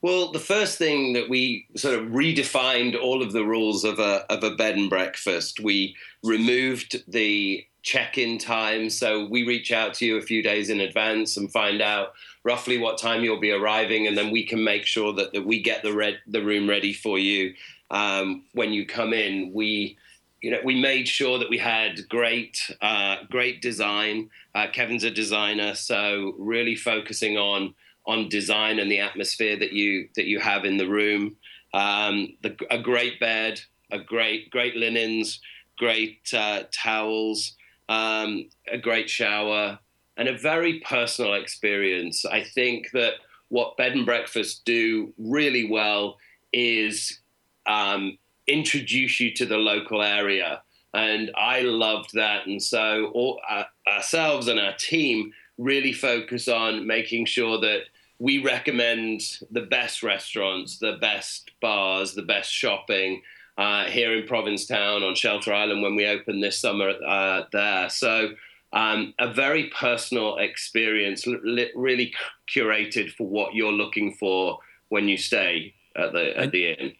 [0.00, 4.24] Well, the first thing that we sort of redefined all of the rules of a
[4.32, 5.60] of a bed and breakfast.
[5.60, 10.80] We removed the check-in time, so we reach out to you a few days in
[10.80, 14.86] advance and find out roughly what time you'll be arriving, and then we can make
[14.86, 17.54] sure that, that we get the red, the room ready for you
[17.90, 19.52] um, when you come in.
[19.52, 19.98] We
[20.42, 24.28] you know, we made sure that we had great, uh, great design.
[24.54, 27.74] Uh, Kevin's a designer, so really focusing on
[28.04, 31.36] on design and the atmosphere that you that you have in the room.
[31.72, 33.60] Um, the, a great bed,
[33.92, 35.40] a great great linens,
[35.78, 37.56] great uh, towels,
[37.88, 39.78] um, a great shower,
[40.16, 42.24] and a very personal experience.
[42.24, 43.14] I think that
[43.48, 46.16] what bed and breakfasts do really well
[46.52, 47.20] is
[47.66, 50.62] um, introduce you to the local area.
[50.94, 52.46] And I loved that.
[52.46, 57.82] And so all, uh, ourselves and our team really focus on making sure that
[58.18, 63.22] we recommend the best restaurants, the best bars, the best shopping
[63.58, 67.88] uh, here in Provincetown on Shelter Island when we open this summer uh, there.
[67.88, 68.30] So,
[68.72, 72.14] um, a very personal experience, really
[72.54, 76.92] curated for what you're looking for when you stay at the at the inn.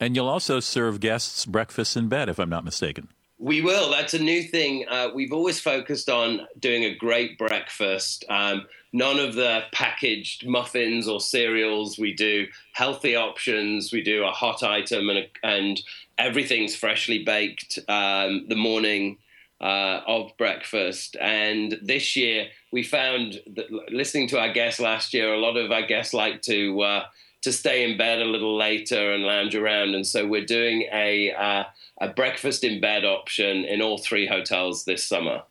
[0.00, 3.08] And you'll also serve guests breakfast in bed, if I'm not mistaken.
[3.38, 3.90] We will.
[3.90, 4.86] That's a new thing.
[4.88, 8.24] Uh, we've always focused on doing a great breakfast.
[8.28, 11.98] Um, none of the packaged muffins or cereals.
[11.98, 13.92] We do healthy options.
[13.92, 15.82] We do a hot item, and, a, and
[16.16, 19.18] everything's freshly baked um, the morning
[19.60, 21.16] uh, of breakfast.
[21.20, 25.70] And this year, we found that listening to our guests last year, a lot of
[25.70, 26.80] our guests like to.
[26.80, 27.04] Uh,
[27.44, 31.32] to stay in bed a little later and lounge around, and so we're doing a
[31.32, 31.64] uh,
[32.00, 35.42] a breakfast in bed option in all three hotels this summer.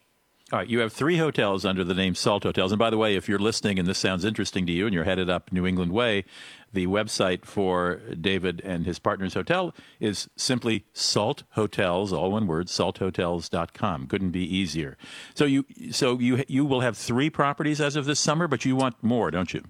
[0.51, 2.71] All right, you have three hotels under the name Salt Hotels.
[2.71, 5.03] And by the way, if you're listening and this sounds interesting to you and you're
[5.03, 6.25] headed up New England Way,
[6.71, 12.67] the website for David and his partner's hotel is simply Salt Hotels, all one word,
[12.67, 14.07] salthotels.com.
[14.07, 14.95] Couldn't be easier.
[15.33, 18.75] So you so you you will have three properties as of this summer, but you
[18.75, 19.63] want more, don't you?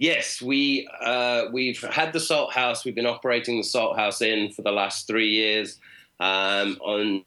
[0.00, 2.86] Yes, we uh, we've had the Salt House.
[2.86, 5.78] We've been operating the Salt House Inn for the last three years.
[6.18, 7.24] Um, on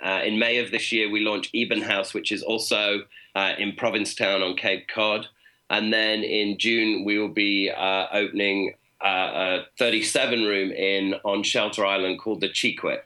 [0.00, 3.00] uh, in May of this year, we launched Eben House, which is also
[3.34, 5.26] uh, in Provincetown on Cape Cod,
[5.68, 11.42] and then in June we will be uh, opening uh, a 37 room in on
[11.42, 13.00] Shelter Island called the Chequit,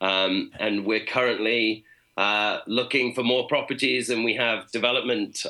[0.00, 1.84] um, and we're currently.
[2.16, 5.46] Uh, looking for more properties, and we have development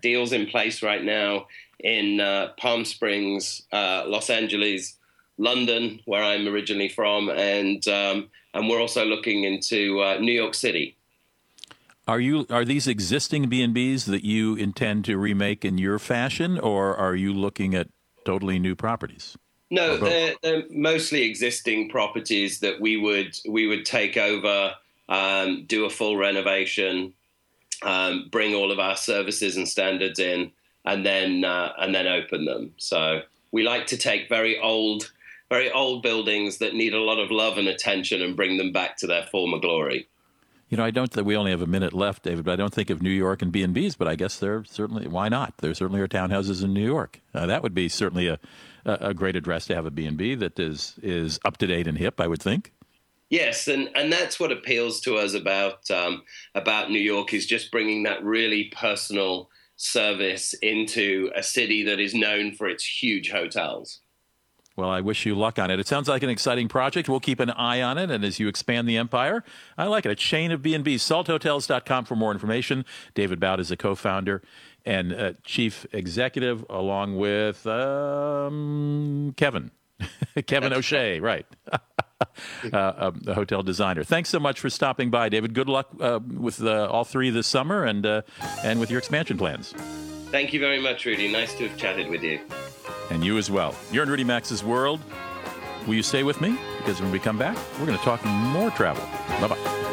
[0.00, 1.44] deals in place right now
[1.84, 2.18] in
[2.56, 4.96] Palm Springs, Los Angeles,
[5.38, 10.54] London, where I'm originally from, and um, and we're also looking into uh, New York
[10.54, 10.96] City.
[12.06, 15.98] Are you are these existing B and Bs that you intend to remake in your
[15.98, 17.88] fashion, or are you looking at
[18.24, 19.36] totally new properties?
[19.70, 24.74] No, they're, they're, mostly existing properties that we would we would take over,
[25.08, 27.12] um, do a full renovation,
[27.82, 30.52] um, bring all of our services and standards in,
[30.84, 32.72] and then uh, and then open them.
[32.76, 35.10] So we like to take very old
[35.50, 38.96] very old buildings that need a lot of love and attention and bring them back
[38.96, 40.08] to their former glory.
[40.68, 41.14] You know, I don't.
[41.24, 42.44] We only have a minute left, David.
[42.44, 43.94] But I don't think of New York and B and B's.
[43.94, 45.06] But I guess there certainly.
[45.06, 45.54] Why not?
[45.58, 47.20] There certainly are townhouses in New York.
[47.34, 48.38] Uh, that would be certainly a,
[48.84, 51.86] a great address to have a B and B that is is up to date
[51.86, 52.20] and hip.
[52.20, 52.72] I would think.
[53.30, 56.22] Yes, and, and that's what appeals to us about um,
[56.54, 62.14] about New York is just bringing that really personal service into a city that is
[62.14, 64.00] known for its huge hotels.
[64.76, 65.78] Well, I wish you luck on it.
[65.78, 67.08] It sounds like an exciting project.
[67.08, 68.10] We'll keep an eye on it.
[68.10, 69.44] And as you expand the empire,
[69.78, 70.10] I like it.
[70.10, 70.98] A chain of B&Bs.
[70.98, 72.84] Salthotels.com for more information.
[73.14, 74.42] David Bowd is a co-founder
[74.84, 79.70] and uh, chief executive along with um, Kevin.
[80.46, 81.46] Kevin O'Shea, right.
[82.72, 84.04] uh, a hotel designer.
[84.04, 85.54] Thanks so much for stopping by, David.
[85.54, 88.22] Good luck uh, with uh, all three this summer and, uh,
[88.62, 89.72] and with your expansion plans.
[90.30, 91.30] Thank you very much, Rudy.
[91.30, 92.40] Nice to have chatted with you
[93.10, 93.74] and you as well.
[93.92, 95.00] You're in Rudy Maxa's world.
[95.86, 96.58] Will you stay with me?
[96.78, 99.04] Because when we come back, we're going to talk more travel.
[99.40, 99.83] Bye bye.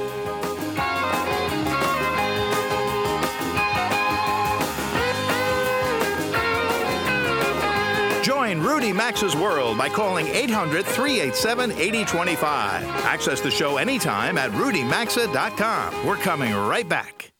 [8.21, 12.83] Join Rudy Maxa's World by calling 800 387 8025.
[13.05, 16.05] Access the show anytime at rudymaxa.com.
[16.05, 17.31] We're coming right back.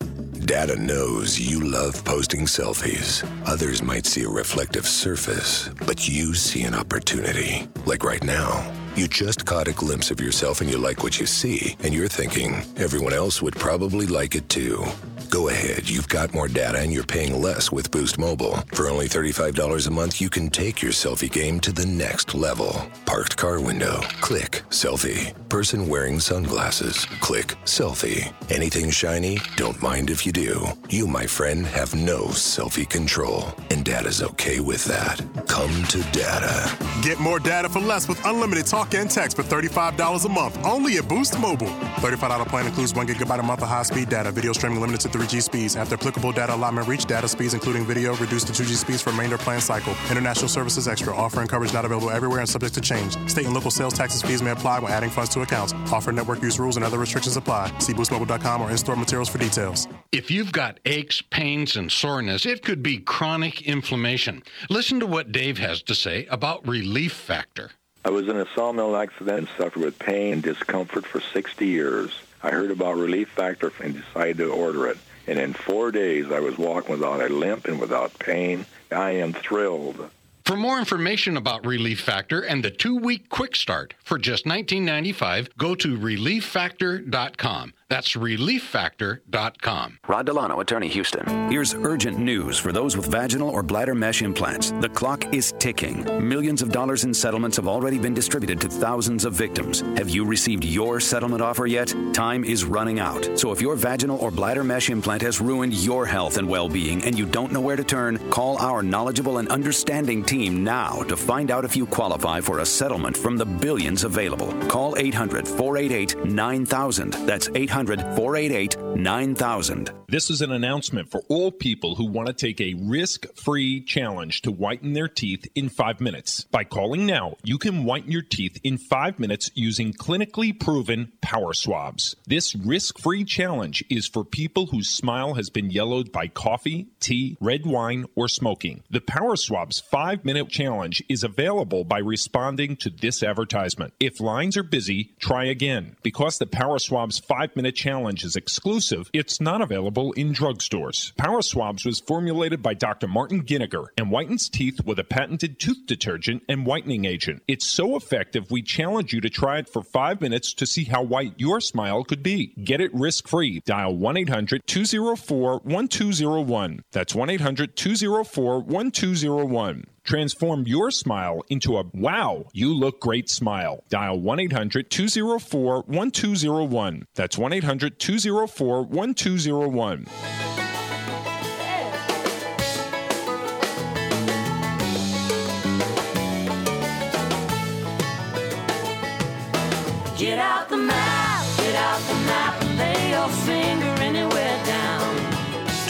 [0.45, 3.23] Data knows you love posting selfies.
[3.47, 7.67] Others might see a reflective surface, but you see an opportunity.
[7.85, 8.80] Like right now.
[8.93, 12.09] You just caught a glimpse of yourself and you like what you see, and you're
[12.09, 14.83] thinking everyone else would probably like it too.
[15.29, 18.57] Go ahead, you've got more data and you're paying less with Boost Mobile.
[18.73, 22.85] For only $35 a month, you can take your selfie game to the next level.
[23.05, 25.33] Parked car window, click selfie.
[25.47, 28.33] Person wearing sunglasses, click selfie.
[28.49, 30.65] Anything shiny, don't mind if you do.
[30.89, 35.21] You, my friend, have no selfie control, and data's okay with that.
[35.47, 36.77] Come to data.
[37.01, 40.97] Get more data for less with unlimited talk and text for $35 a month only
[40.97, 41.67] at Boost Mobile.
[42.01, 45.17] $35 plan includes 1 gigabyte a month of high speed data, video streaming limited to
[45.17, 45.75] 3G speeds.
[45.75, 49.37] After applicable data allotment reach, data speeds including video reduced to 2G speeds for remainder
[49.37, 49.93] plan cycle.
[50.09, 51.15] International services extra.
[51.15, 53.17] Offer and coverage not available everywhere and subject to change.
[53.29, 55.73] State and local sales taxes fees may apply when adding funds to accounts.
[55.91, 57.71] Offer network use rules and other restrictions apply.
[57.79, 59.87] See boostmobile.com or in-store materials for details.
[60.11, 64.43] If you've got aches, pains, and soreness, it could be chronic inflammation.
[64.69, 67.71] Listen to what Dave has to say about Relief Factor.
[68.03, 72.11] I was in a sawmill accident and suffered with pain and discomfort for 60 years.
[72.41, 74.97] I heard about Relief Factor and decided to order it.
[75.27, 78.65] And in four days, I was walking without a limp and without pain.
[78.91, 80.09] I am thrilled.
[80.45, 85.75] For more information about Relief Factor and the two-week quick start for just $19.95, go
[85.75, 87.73] to relieffactor.com.
[87.91, 89.99] That's relieffactor.com.
[90.07, 91.51] Rod Delano, Attorney Houston.
[91.51, 94.71] Here's urgent news for those with vaginal or bladder mesh implants.
[94.79, 96.05] The clock is ticking.
[96.25, 99.81] Millions of dollars in settlements have already been distributed to thousands of victims.
[99.97, 101.93] Have you received your settlement offer yet?
[102.13, 103.37] Time is running out.
[103.37, 107.03] So if your vaginal or bladder mesh implant has ruined your health and well being
[107.03, 111.17] and you don't know where to turn, call our knowledgeable and understanding team now to
[111.17, 114.53] find out if you qualify for a settlement from the billions available.
[114.69, 117.11] Call 800 488 9000.
[117.27, 119.91] That's 800 488 9000.
[120.07, 124.41] This is an announcement for all people who want to take a risk free challenge
[124.41, 126.43] to whiten their teeth in five minutes.
[126.51, 131.53] By calling now, you can whiten your teeth in five minutes using clinically proven power
[131.53, 132.15] swabs.
[132.27, 137.37] This risk free challenge is for people whose smile has been yellowed by coffee, tea,
[137.39, 138.83] red wine, or smoking.
[138.89, 143.93] The Power Swabs five minute challenge is available by responding to this advertisement.
[143.99, 145.95] If lines are busy, try again.
[146.03, 148.80] Because the Power Swabs five minute challenge is exclusive,
[149.13, 151.15] it's not available in drugstores.
[151.17, 153.07] Power Swabs was formulated by Dr.
[153.07, 157.43] Martin Giniger and whitens teeth with a patented tooth detergent and whitening agent.
[157.47, 161.03] It's so effective, we challenge you to try it for five minutes to see how
[161.03, 162.47] white your smile could be.
[162.63, 163.61] Get it risk free.
[163.65, 166.83] Dial 1 800 204 1201.
[166.91, 169.85] That's 1 800 204 1201.
[170.03, 173.83] Transform your smile into a wow, you look great smile.
[173.89, 177.05] Dial 1 800 204 1201.
[177.15, 180.07] That's 1 800 204 1201.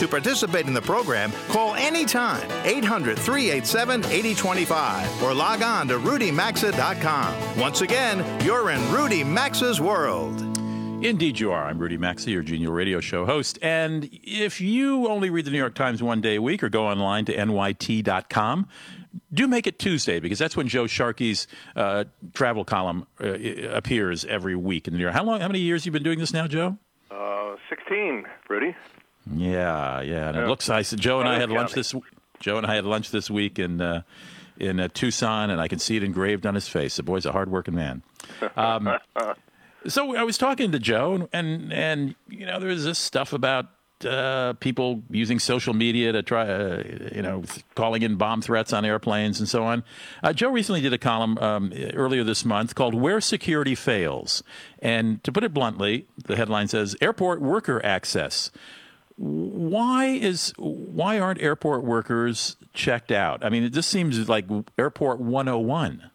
[0.02, 7.60] To participate in the program, call anytime 800 387 8025 or log on to rudymaxa.com.
[7.60, 10.40] Once again, you're in Rudy Maxa's world.
[11.04, 11.66] Indeed, you are.
[11.66, 13.60] I'm Rudy Maxa, your genial radio show host.
[13.62, 16.88] And if you only read the New York Times one day a week or go
[16.88, 18.66] online to nyt.com,
[19.32, 23.34] do make it Tuesday because that's when Joe Sharkey's uh, travel column uh,
[23.70, 25.14] appears every week in the New York.
[25.14, 25.40] How long?
[25.40, 26.76] How many years you been doing this now, Joe?
[27.08, 28.74] Uh, 16, Rudy.
[29.30, 30.28] Yeah, yeah.
[30.28, 30.68] And it looks.
[30.68, 31.94] I said Joe and I had lunch this.
[32.40, 34.02] Joe and I had lunch this week in uh,
[34.58, 36.96] in uh, Tucson, and I can see it engraved on his face.
[36.96, 38.02] The boy's a hardworking man.
[38.56, 38.90] Um,
[39.86, 43.66] so I was talking to Joe, and and, and you know, there's this stuff about
[44.04, 46.82] uh, people using social media to try, uh,
[47.14, 49.84] you know, th- calling in bomb threats on airplanes and so on.
[50.22, 54.42] Uh, Joe recently did a column um, earlier this month called "Where Security Fails,"
[54.80, 58.50] and to put it bluntly, the headline says "Airport Worker Access."
[59.22, 63.44] Why is why aren't airport workers checked out?
[63.44, 64.46] I mean, it just seems like
[64.76, 66.10] Airport 101.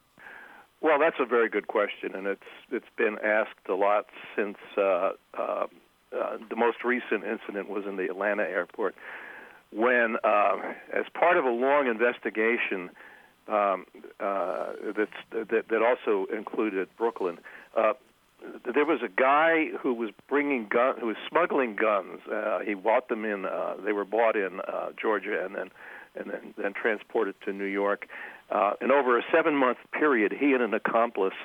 [0.82, 5.12] Well, that's a very good question, and it's it's been asked a lot since uh,
[5.38, 5.68] uh,
[6.14, 8.94] uh, the most recent incident was in the Atlanta airport,
[9.72, 10.58] when, uh,
[10.92, 12.90] as part of a long investigation
[13.48, 13.86] um,
[14.20, 14.74] uh,
[15.32, 17.40] that that also included Brooklyn,
[17.78, 17.94] uh,
[18.74, 22.20] there was a guy who was bringing gun, who was smuggling guns.
[22.32, 23.46] Uh, he bought them in.
[23.46, 25.70] Uh, they were bought in uh, Georgia and then
[26.16, 28.08] and then, then transported to New York.
[28.50, 31.36] Uh, and over a seven-month period, he and an accomplice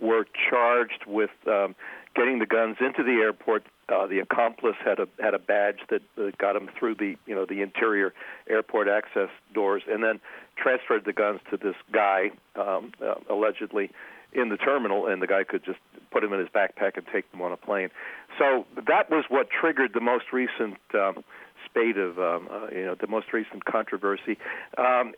[0.00, 1.74] were charged with um,
[2.14, 3.64] getting the guns into the airport.
[3.88, 7.34] Uh, the accomplice had a had a badge that uh, got him through the you
[7.34, 8.12] know the interior
[8.48, 10.20] airport access doors, and then
[10.56, 13.90] transferred the guns to this guy um, uh, allegedly
[14.32, 15.78] in the terminal, and the guy could just
[16.10, 17.90] put them in his backpack and take them on a plane.
[18.38, 21.24] So that was what triggered the most recent um,
[21.64, 24.38] spate of um, uh, you know the most recent controversy.
[24.76, 25.14] Um,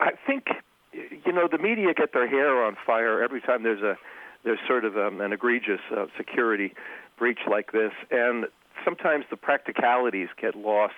[0.00, 0.48] I think
[0.92, 3.96] you know the media get their hair on fire every time there's a
[4.44, 6.74] there's sort of um, an egregious uh, security
[7.18, 8.46] breach like this, and
[8.84, 10.94] sometimes the practicalities get lost,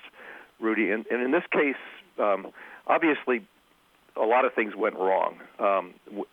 [0.61, 0.91] Rudy.
[0.91, 1.75] And, and in this case,
[2.19, 2.53] um,
[2.87, 3.47] obviously,
[4.17, 6.27] a lot of things went wrong um, w-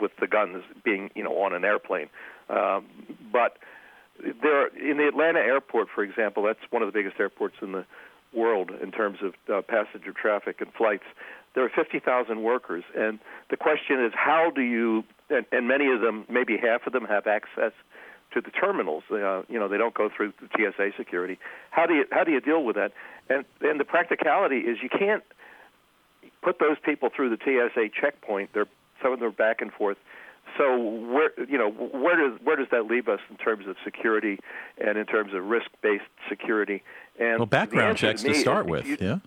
[0.00, 2.08] with the guns being, you know, on an airplane.
[2.48, 2.86] Um,
[3.32, 3.58] but
[4.42, 7.84] there, in the Atlanta airport, for example, that's one of the biggest airports in the
[8.34, 11.04] world in terms of uh, passenger traffic and flights.
[11.54, 13.18] There are 50,000 workers, and
[13.50, 15.04] the question is, how do you?
[15.30, 17.72] And, and many of them, maybe half of them, have access
[18.32, 19.02] to the terminals.
[19.10, 21.38] Uh, you know, they don't go through the TSA security.
[21.70, 22.92] How do you how do you deal with that?
[23.28, 25.24] And and the practicality is you can't
[26.42, 28.50] put those people through the TSA checkpoint.
[28.52, 28.66] They're
[29.02, 29.96] some of them are back and forth.
[30.58, 34.40] So where you know where does where does that leave us in terms of security
[34.78, 36.82] and in terms of risk based security?
[37.18, 39.18] And well, background checks to, to start with, you, yeah.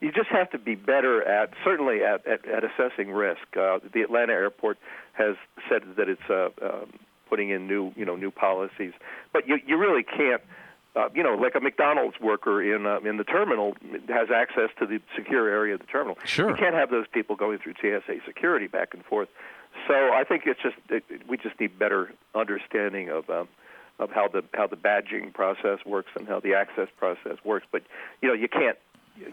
[0.00, 3.40] You just have to be better at certainly at at, at assessing risk.
[3.56, 4.78] Uh, the Atlanta airport
[5.14, 5.36] has
[5.68, 6.92] said that it's uh, um,
[7.30, 8.92] putting in new you know new policies,
[9.32, 10.42] but you you really can't
[10.96, 13.74] uh, you know, like a McDonald's worker in uh, in the terminal
[14.08, 16.16] has access to the secure area of the terminal.
[16.24, 16.50] Sure.
[16.50, 19.28] You can't have those people going through TSA security back and forth.
[19.86, 23.48] So I think it's just it, we just need better understanding of um,
[23.98, 27.66] of how the how the badging process works and how the access process works.
[27.70, 27.82] But
[28.22, 28.78] you know, you can't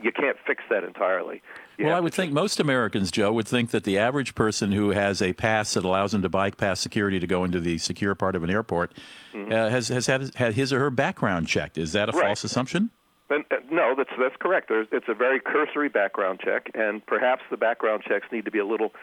[0.02, 1.42] you can't fix that entirely.
[1.78, 4.92] You well, I would think most Americans, Joe, would think that the average person who
[4.92, 8.36] has a pass that allows them to bypass security to go into the secure part
[8.36, 8.94] of an airport
[9.34, 9.52] mm-hmm.
[9.52, 11.78] uh, has has had, had his or her background checked.
[11.78, 12.26] Is that a right.
[12.26, 12.92] false assumption?
[13.30, 14.70] And, uh, no, that's that's correct.
[14.70, 18.60] There's, it's a very cursory background check, and perhaps the background checks need to be
[18.60, 18.94] a little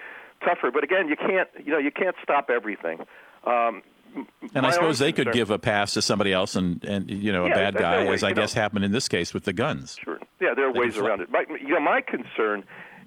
[0.45, 0.71] tougher.
[0.71, 3.01] But again, you can't you know you can't stop everything.
[3.45, 3.83] Um,
[4.55, 7.47] and I suppose they could give a pass to somebody else and, and you know,
[7.47, 8.63] a yeah, bad guy, way, as I guess know.
[8.63, 9.97] happened in this case with the guns.
[10.03, 10.19] Sure.
[10.41, 11.31] Yeah, there are they ways around it.
[11.31, 12.65] My, you know, my concern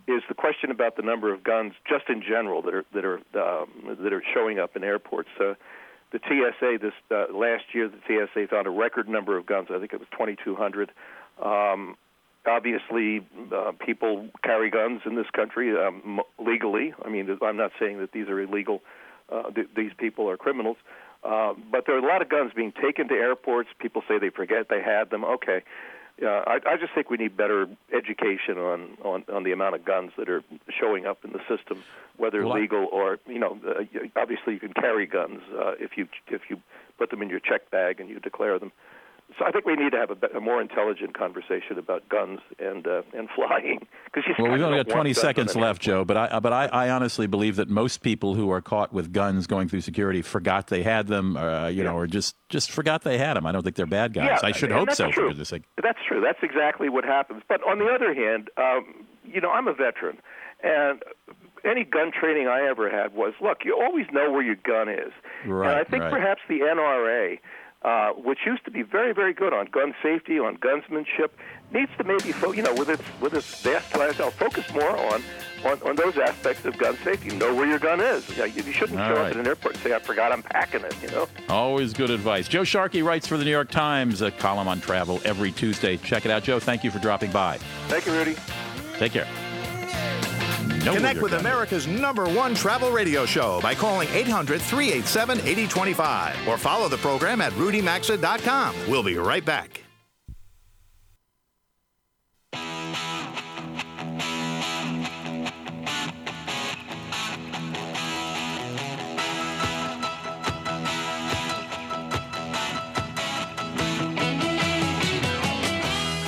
[0.07, 3.17] is the question about the number of guns, just in general, that are that are
[3.35, 5.29] um, that are showing up in airports.
[5.39, 5.53] Uh,
[6.11, 9.69] the TSA this uh, last year, the TSA found a record number of guns.
[9.71, 10.91] I think it was 2,200.
[11.41, 11.95] Um,
[12.45, 16.93] obviously, uh, people carry guns in this country um, legally.
[17.03, 18.83] I mean, I'm not saying that these are illegal.
[19.31, 20.77] Uh, th- these people are criminals.
[21.23, 23.69] Uh, but there are a lot of guns being taken to airports.
[23.79, 25.23] People say they forget they had them.
[25.23, 25.63] Okay.
[26.21, 29.83] Uh, I, I just think we need better education on, on, on the amount of
[29.83, 31.83] guns that are showing up in the system,
[32.17, 33.57] whether well, legal or you know.
[33.67, 33.83] Uh,
[34.15, 36.61] obviously, you can carry guns uh, if you if you
[36.99, 38.71] put them in your check bag and you declare them.
[39.37, 42.85] So I think we need to have a, a more intelligent conversation about guns and
[42.85, 43.87] uh, and flying.
[44.13, 46.05] Cause well, we've only got 20 seconds left, Joe.
[46.05, 49.47] But I but I, I, honestly believe that most people who are caught with guns
[49.47, 51.83] going through security forgot they had them, uh, you yeah.
[51.89, 53.45] know, or just just forgot they had them.
[53.45, 54.39] I don't think they're bad guys.
[54.41, 55.11] Yeah, I should hope so.
[55.11, 55.29] True.
[55.29, 55.63] For this sake.
[55.81, 56.21] That's true.
[56.21, 57.43] That's exactly what happens.
[57.47, 60.19] But on the other hand, um, you know, I'm a veteran,
[60.63, 61.01] and
[61.65, 65.11] any gun training I ever had was look, you always know where your gun is.
[65.45, 66.11] Right, and I think right.
[66.11, 67.39] perhaps the NRA
[67.83, 71.29] uh, which used to be very, very good on gun safety, on gunsmanship,
[71.73, 75.21] needs to maybe, fo- you know, with its with its vast clientele, focus more on,
[75.65, 77.35] on, on those aspects of gun safety.
[77.35, 78.29] Know where your gun is.
[78.29, 79.25] You, know, you shouldn't All show right.
[79.25, 81.27] up at an airport and say, "I forgot I'm packing it." You know.
[81.49, 82.47] Always good advice.
[82.47, 85.97] Joe Sharkey writes for the New York Times, a column on travel every Tuesday.
[85.97, 86.59] Check it out, Joe.
[86.59, 87.57] Thank you for dropping by.
[87.87, 88.35] Thank you, Rudy.
[88.97, 89.27] Take care.
[90.83, 96.89] Connect with America's number one travel radio show by calling 800 387 8025 or follow
[96.89, 98.75] the program at rudymaxa.com.
[98.89, 99.79] We'll be right back.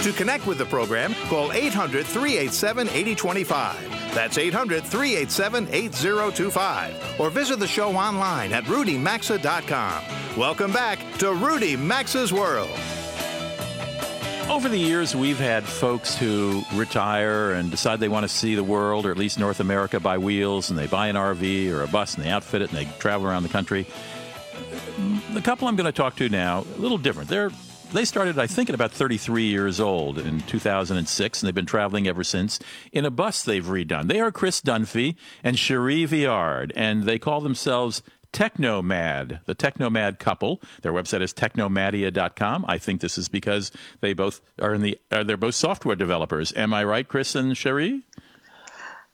[0.04, 3.95] To connect with the program, call 800 387 8025.
[4.16, 7.20] That's 800 387 8025.
[7.20, 10.04] Or visit the show online at rudymaxa.com.
[10.38, 12.70] Welcome back to Rudy Maxa's World.
[14.50, 18.64] Over the years, we've had folks who retire and decide they want to see the
[18.64, 21.88] world, or at least North America, by wheels, and they buy an RV or a
[21.88, 23.86] bus and they outfit it and they travel around the country.
[25.34, 27.28] The couple I'm going to talk to now, a little different.
[27.28, 27.52] They're
[27.96, 32.08] they started, I think, at about 33 years old in 2006, and they've been traveling
[32.08, 32.60] ever since
[32.92, 34.08] in a bus they've redone.
[34.08, 40.62] They are Chris Dunphy and Cherie Viard, and they call themselves Technomad, the Technomad couple.
[40.82, 42.66] Their website is technomadia.com.
[42.68, 43.72] I think this is because
[44.02, 46.52] they both are in the uh, they're both software developers.
[46.58, 48.04] Am I right, Chris and Cherie?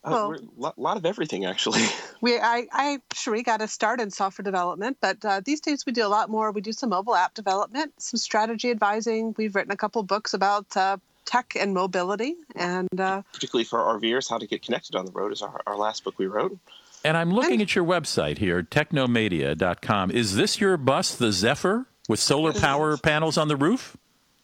[0.04, 1.82] Uh, well, a lot, lot of everything actually.
[2.22, 5.92] We, I, I, Cherie got a start in software development, but uh, these days we
[5.92, 6.52] do a lot more.
[6.52, 9.34] We do some mobile app development, some strategy advising.
[9.40, 14.30] We've written a couple books about uh, tech and mobility, and uh, particularly for RVers,
[14.30, 16.60] how to get connected on the road is our, our last book we wrote.
[17.04, 20.12] And I'm looking and, at your website here, technomadia.com.
[20.12, 23.98] Is this your bus, the Zephyr, with solar power panels on the roof?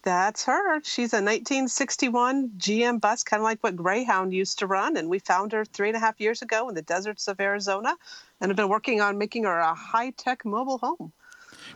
[0.07, 0.81] That's her.
[0.85, 4.95] She's a 1961 GM bus, kind of like what Greyhound used to run.
[4.95, 7.93] And we found her three and a half years ago in the deserts of Arizona
[8.39, 11.11] and have been working on making her a high tech mobile home.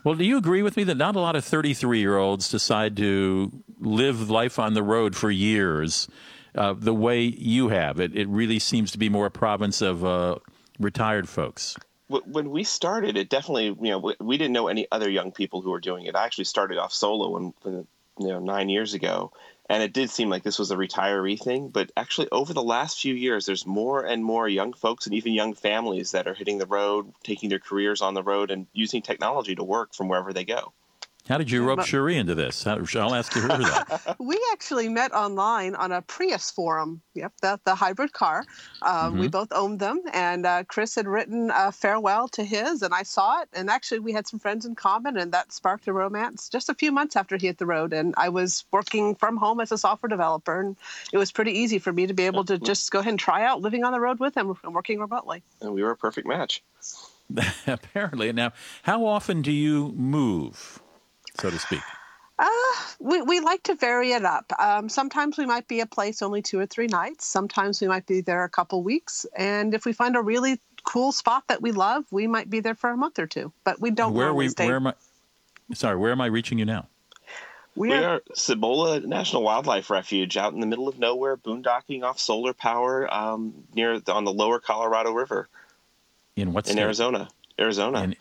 [0.06, 2.96] Well, do you agree with me that not a lot of 33 year olds decide
[2.96, 3.52] to
[3.82, 6.08] live life on the road for years
[6.56, 8.00] uh, the way you have?
[8.00, 10.38] It, it really seems to be more a province of uh,
[10.80, 11.76] retired folks
[12.08, 15.72] when we started, it definitely, you know, we didn't know any other young people who
[15.72, 16.14] were doing it.
[16.14, 17.88] I actually started off solo when, when
[18.20, 19.32] you know nine years ago,
[19.70, 21.70] and it did seem like this was a retiree thing.
[21.70, 25.34] But actually, over the last few years, there's more and more young folks and even
[25.34, 29.02] young families that are hitting the road, taking their careers on the road, and using
[29.02, 30.74] technology to work from wherever they go.
[31.28, 32.66] How did you rope Cherie into this?
[32.66, 34.16] I'll ask you her that.
[34.20, 37.02] we actually met online on a Prius forum.
[37.14, 38.44] Yep, the, the hybrid car.
[38.82, 39.20] Uh, mm-hmm.
[39.20, 43.04] We both owned them, and uh, Chris had written a farewell to his, and I
[43.04, 43.50] saw it.
[43.54, 46.74] And actually, we had some friends in common, and that sparked a romance just a
[46.74, 47.94] few months after he hit the road.
[47.94, 50.76] And I was working from home as a software developer, and
[51.14, 53.46] it was pretty easy for me to be able to just go ahead and try
[53.46, 55.44] out living on the road with him and working remotely.
[55.62, 56.64] And we were a perfect match.
[57.68, 58.34] Apparently.
[58.34, 58.54] Now,
[58.84, 60.82] how often do you move?
[61.42, 61.82] So to speak?
[62.40, 62.48] Uh,
[63.00, 64.52] we, we like to vary it up.
[64.58, 67.26] Um, sometimes we might be a place only two or three nights.
[67.28, 69.26] Sometimes we might be there a couple weeks.
[69.36, 72.74] And if we find a really cool spot that we love, we might be there
[72.74, 73.54] for a month or two.
[73.64, 74.14] But we don't.
[74.14, 74.50] Where are we?
[74.50, 74.66] Stay.
[74.66, 74.94] Where am I?
[75.74, 76.88] Sorry, where am I reaching you now?
[77.76, 82.04] We are, we are Cibola National Wildlife Refuge, out in the middle of nowhere, boondocking
[82.04, 85.48] off solar power um, near the, on the Lower Colorado River.
[86.36, 86.68] In what?
[86.68, 86.82] In state?
[86.82, 87.30] Arizona.
[87.58, 88.04] Arizona.
[88.04, 88.16] In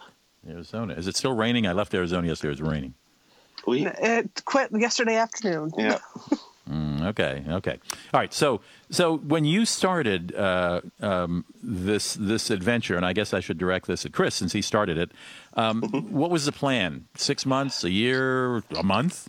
[0.48, 0.94] Arizona.
[0.94, 1.66] Is it still raining?
[1.66, 2.50] I left Arizona yesterday.
[2.50, 2.94] It was raining.
[3.66, 5.72] We it quit yesterday afternoon.
[5.76, 5.98] Yeah.
[6.70, 7.42] Mm, okay.
[7.48, 7.78] Okay.
[8.14, 8.32] All right.
[8.32, 13.58] So, so when you started uh, um, this this adventure, and I guess I should
[13.58, 15.10] direct this at Chris since he started it.
[15.54, 16.16] Um, mm-hmm.
[16.16, 17.06] what was the plan?
[17.16, 19.28] Six months, a year, a month?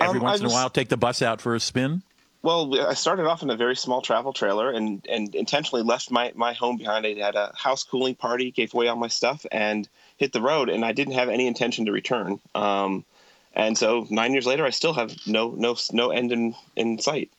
[0.00, 2.02] Every um, once in a while, take the bus out for a spin.
[2.42, 6.32] Well, I started off in a very small travel trailer and, and intentionally left my,
[6.34, 7.06] my home behind.
[7.06, 10.68] I had a house cooling party, gave away all my stuff, and hit the road.
[10.68, 12.40] And I didn't have any intention to return.
[12.52, 13.04] Um,
[13.54, 17.30] and so nine years later, I still have no no no end in in sight.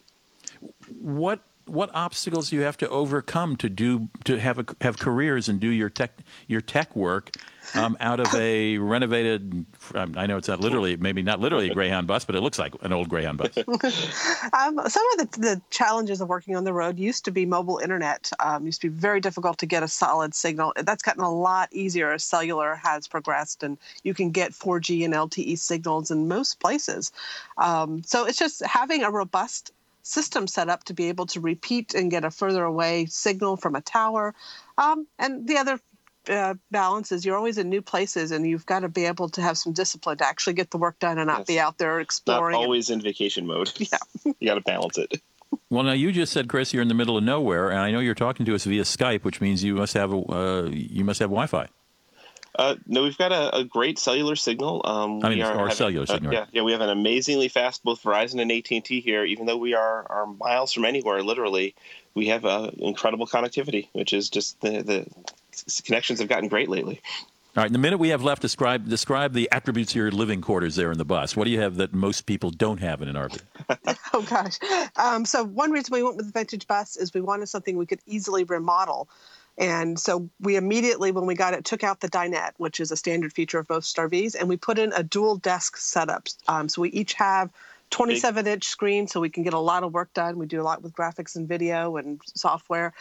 [1.00, 5.50] What what obstacles do you have to overcome to do to have a, have careers
[5.50, 7.32] and do your tech your tech work
[7.76, 9.66] um, out of a renovated?
[9.96, 12.60] Um, I know it's not literally maybe not literally a Greyhound bus, but it looks
[12.60, 13.58] like an old Greyhound bus.
[13.58, 17.80] um, some of the, the, challenges of working on the road used to be mobile
[17.80, 18.32] internet.
[18.40, 20.74] Um, used to be very difficult to get a solid signal.
[20.76, 25.14] That's gotten a lot easier as cellular has progressed, and you can get 4G and
[25.14, 27.12] LTE signals in most places.
[27.58, 29.72] Um, so it's just having a robust
[30.04, 33.76] system set up to be able to repeat and get a further away signal from
[33.76, 34.36] a tower.
[34.78, 35.80] Um, and the other
[36.30, 39.42] uh, balance is you're always in new places and you've got to be able to
[39.42, 41.48] have some discipline to actually get the work done and not yes.
[41.48, 42.54] be out there exploring.
[42.54, 43.72] Not always and, in vacation mode.
[43.80, 43.98] Yeah.
[44.40, 45.22] you got to balance it.
[45.70, 48.00] Well, now you just said, Chris, you're in the middle of nowhere, and I know
[48.00, 51.20] you're talking to us via Skype, which means you must have a, uh, you must
[51.20, 51.68] have Wi-Fi.
[52.56, 54.82] Uh, no, we've got a, a, great cellular signal.
[54.86, 56.34] Um, I mean, our cellular uh, signal.
[56.34, 59.26] yeah, yeah, we have an amazingly fast both Verizon and AT and T here.
[59.26, 61.74] Even though we are are miles from anywhere, literally,
[62.14, 65.08] we have uh, incredible connectivity, which is just the the
[65.86, 67.02] connections have gotten great lately.
[67.56, 70.42] All right, in the minute we have left, describe describe the attributes of your living
[70.42, 71.36] quarters there in the bus.
[71.36, 73.40] What do you have that most people don't have in an RV?
[74.14, 74.58] oh gosh,
[74.96, 77.86] um, so one reason we went with the vintage bus is we wanted something we
[77.86, 79.08] could easily remodel.
[79.56, 82.98] And so we immediately, when we got it, took out the dinette, which is a
[82.98, 86.28] standard feature of most RVs, and we put in a dual desk setup.
[86.48, 87.52] Um, so we each have
[87.92, 90.40] 27 inch screen, so we can get a lot of work done.
[90.40, 92.94] We do a lot with graphics and video and software.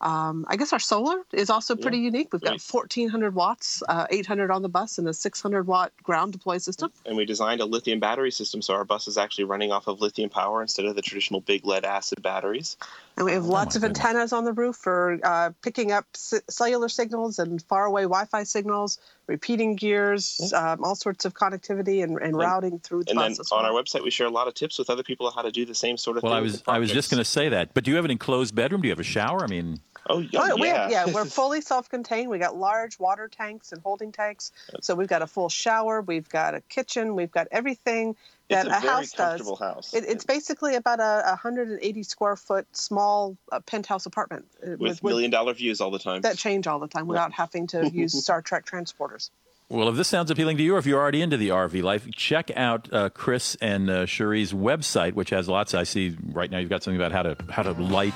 [0.00, 2.04] Um, I guess our solar is also pretty yeah.
[2.04, 2.32] unique.
[2.32, 2.60] We've got right.
[2.72, 6.92] 1,400 watts, uh, 800 on the bus, and a 600 watt ground deploy system.
[7.04, 10.00] And we designed a lithium battery system, so our bus is actually running off of
[10.00, 12.76] lithium power instead of the traditional big lead acid batteries.
[13.16, 16.38] And we have Oh, lots of antennas on the roof for uh, picking up c-
[16.48, 22.36] cellular signals and faraway Wi-Fi signals, repeating gears, um, all sorts of connectivity and, and
[22.36, 23.74] routing through the And then bus as on well.
[23.74, 25.64] our website, we share a lot of tips with other people on how to do
[25.64, 26.38] the same sort of Well, thing.
[26.38, 27.74] I was I was just going to say that.
[27.74, 28.82] But do you have an enclosed bedroom?
[28.82, 29.42] Do you have a shower?
[29.42, 32.28] I mean, Oh, Oh, we have, yeah, we're fully self-contained.
[32.30, 36.00] We got large water tanks and holding tanks, so we've got a full shower.
[36.00, 37.14] We've got a kitchen.
[37.14, 38.16] We've got everything
[38.48, 39.74] that It's a very house comfortable does.
[39.74, 39.94] house.
[39.94, 45.30] It, it's basically about a 180 square foot small uh, penthouse apartment uh, with million
[45.30, 46.22] dollar views all the time.
[46.22, 49.30] that change all the time without having to use Star Trek transporters.
[49.70, 52.10] Well, if this sounds appealing to you, or if you're already into the RV life,
[52.12, 55.74] check out uh, Chris and uh, Cherie's website, which has lots.
[55.74, 58.14] I see right now you've got something about how to how to light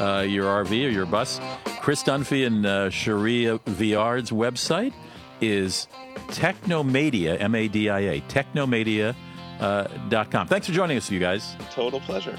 [0.00, 1.40] uh, your RV or your bus.
[1.80, 4.92] Chris Dunphy and uh, Cherie Viard's website
[5.40, 5.86] is
[6.28, 9.14] Technomadia, M A D I A, Technomadia.
[9.60, 10.46] Uh, dot com.
[10.46, 11.54] Thanks for joining us, you guys.
[11.70, 12.38] Total pleasure.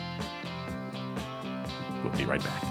[2.03, 2.70] We'll be right back.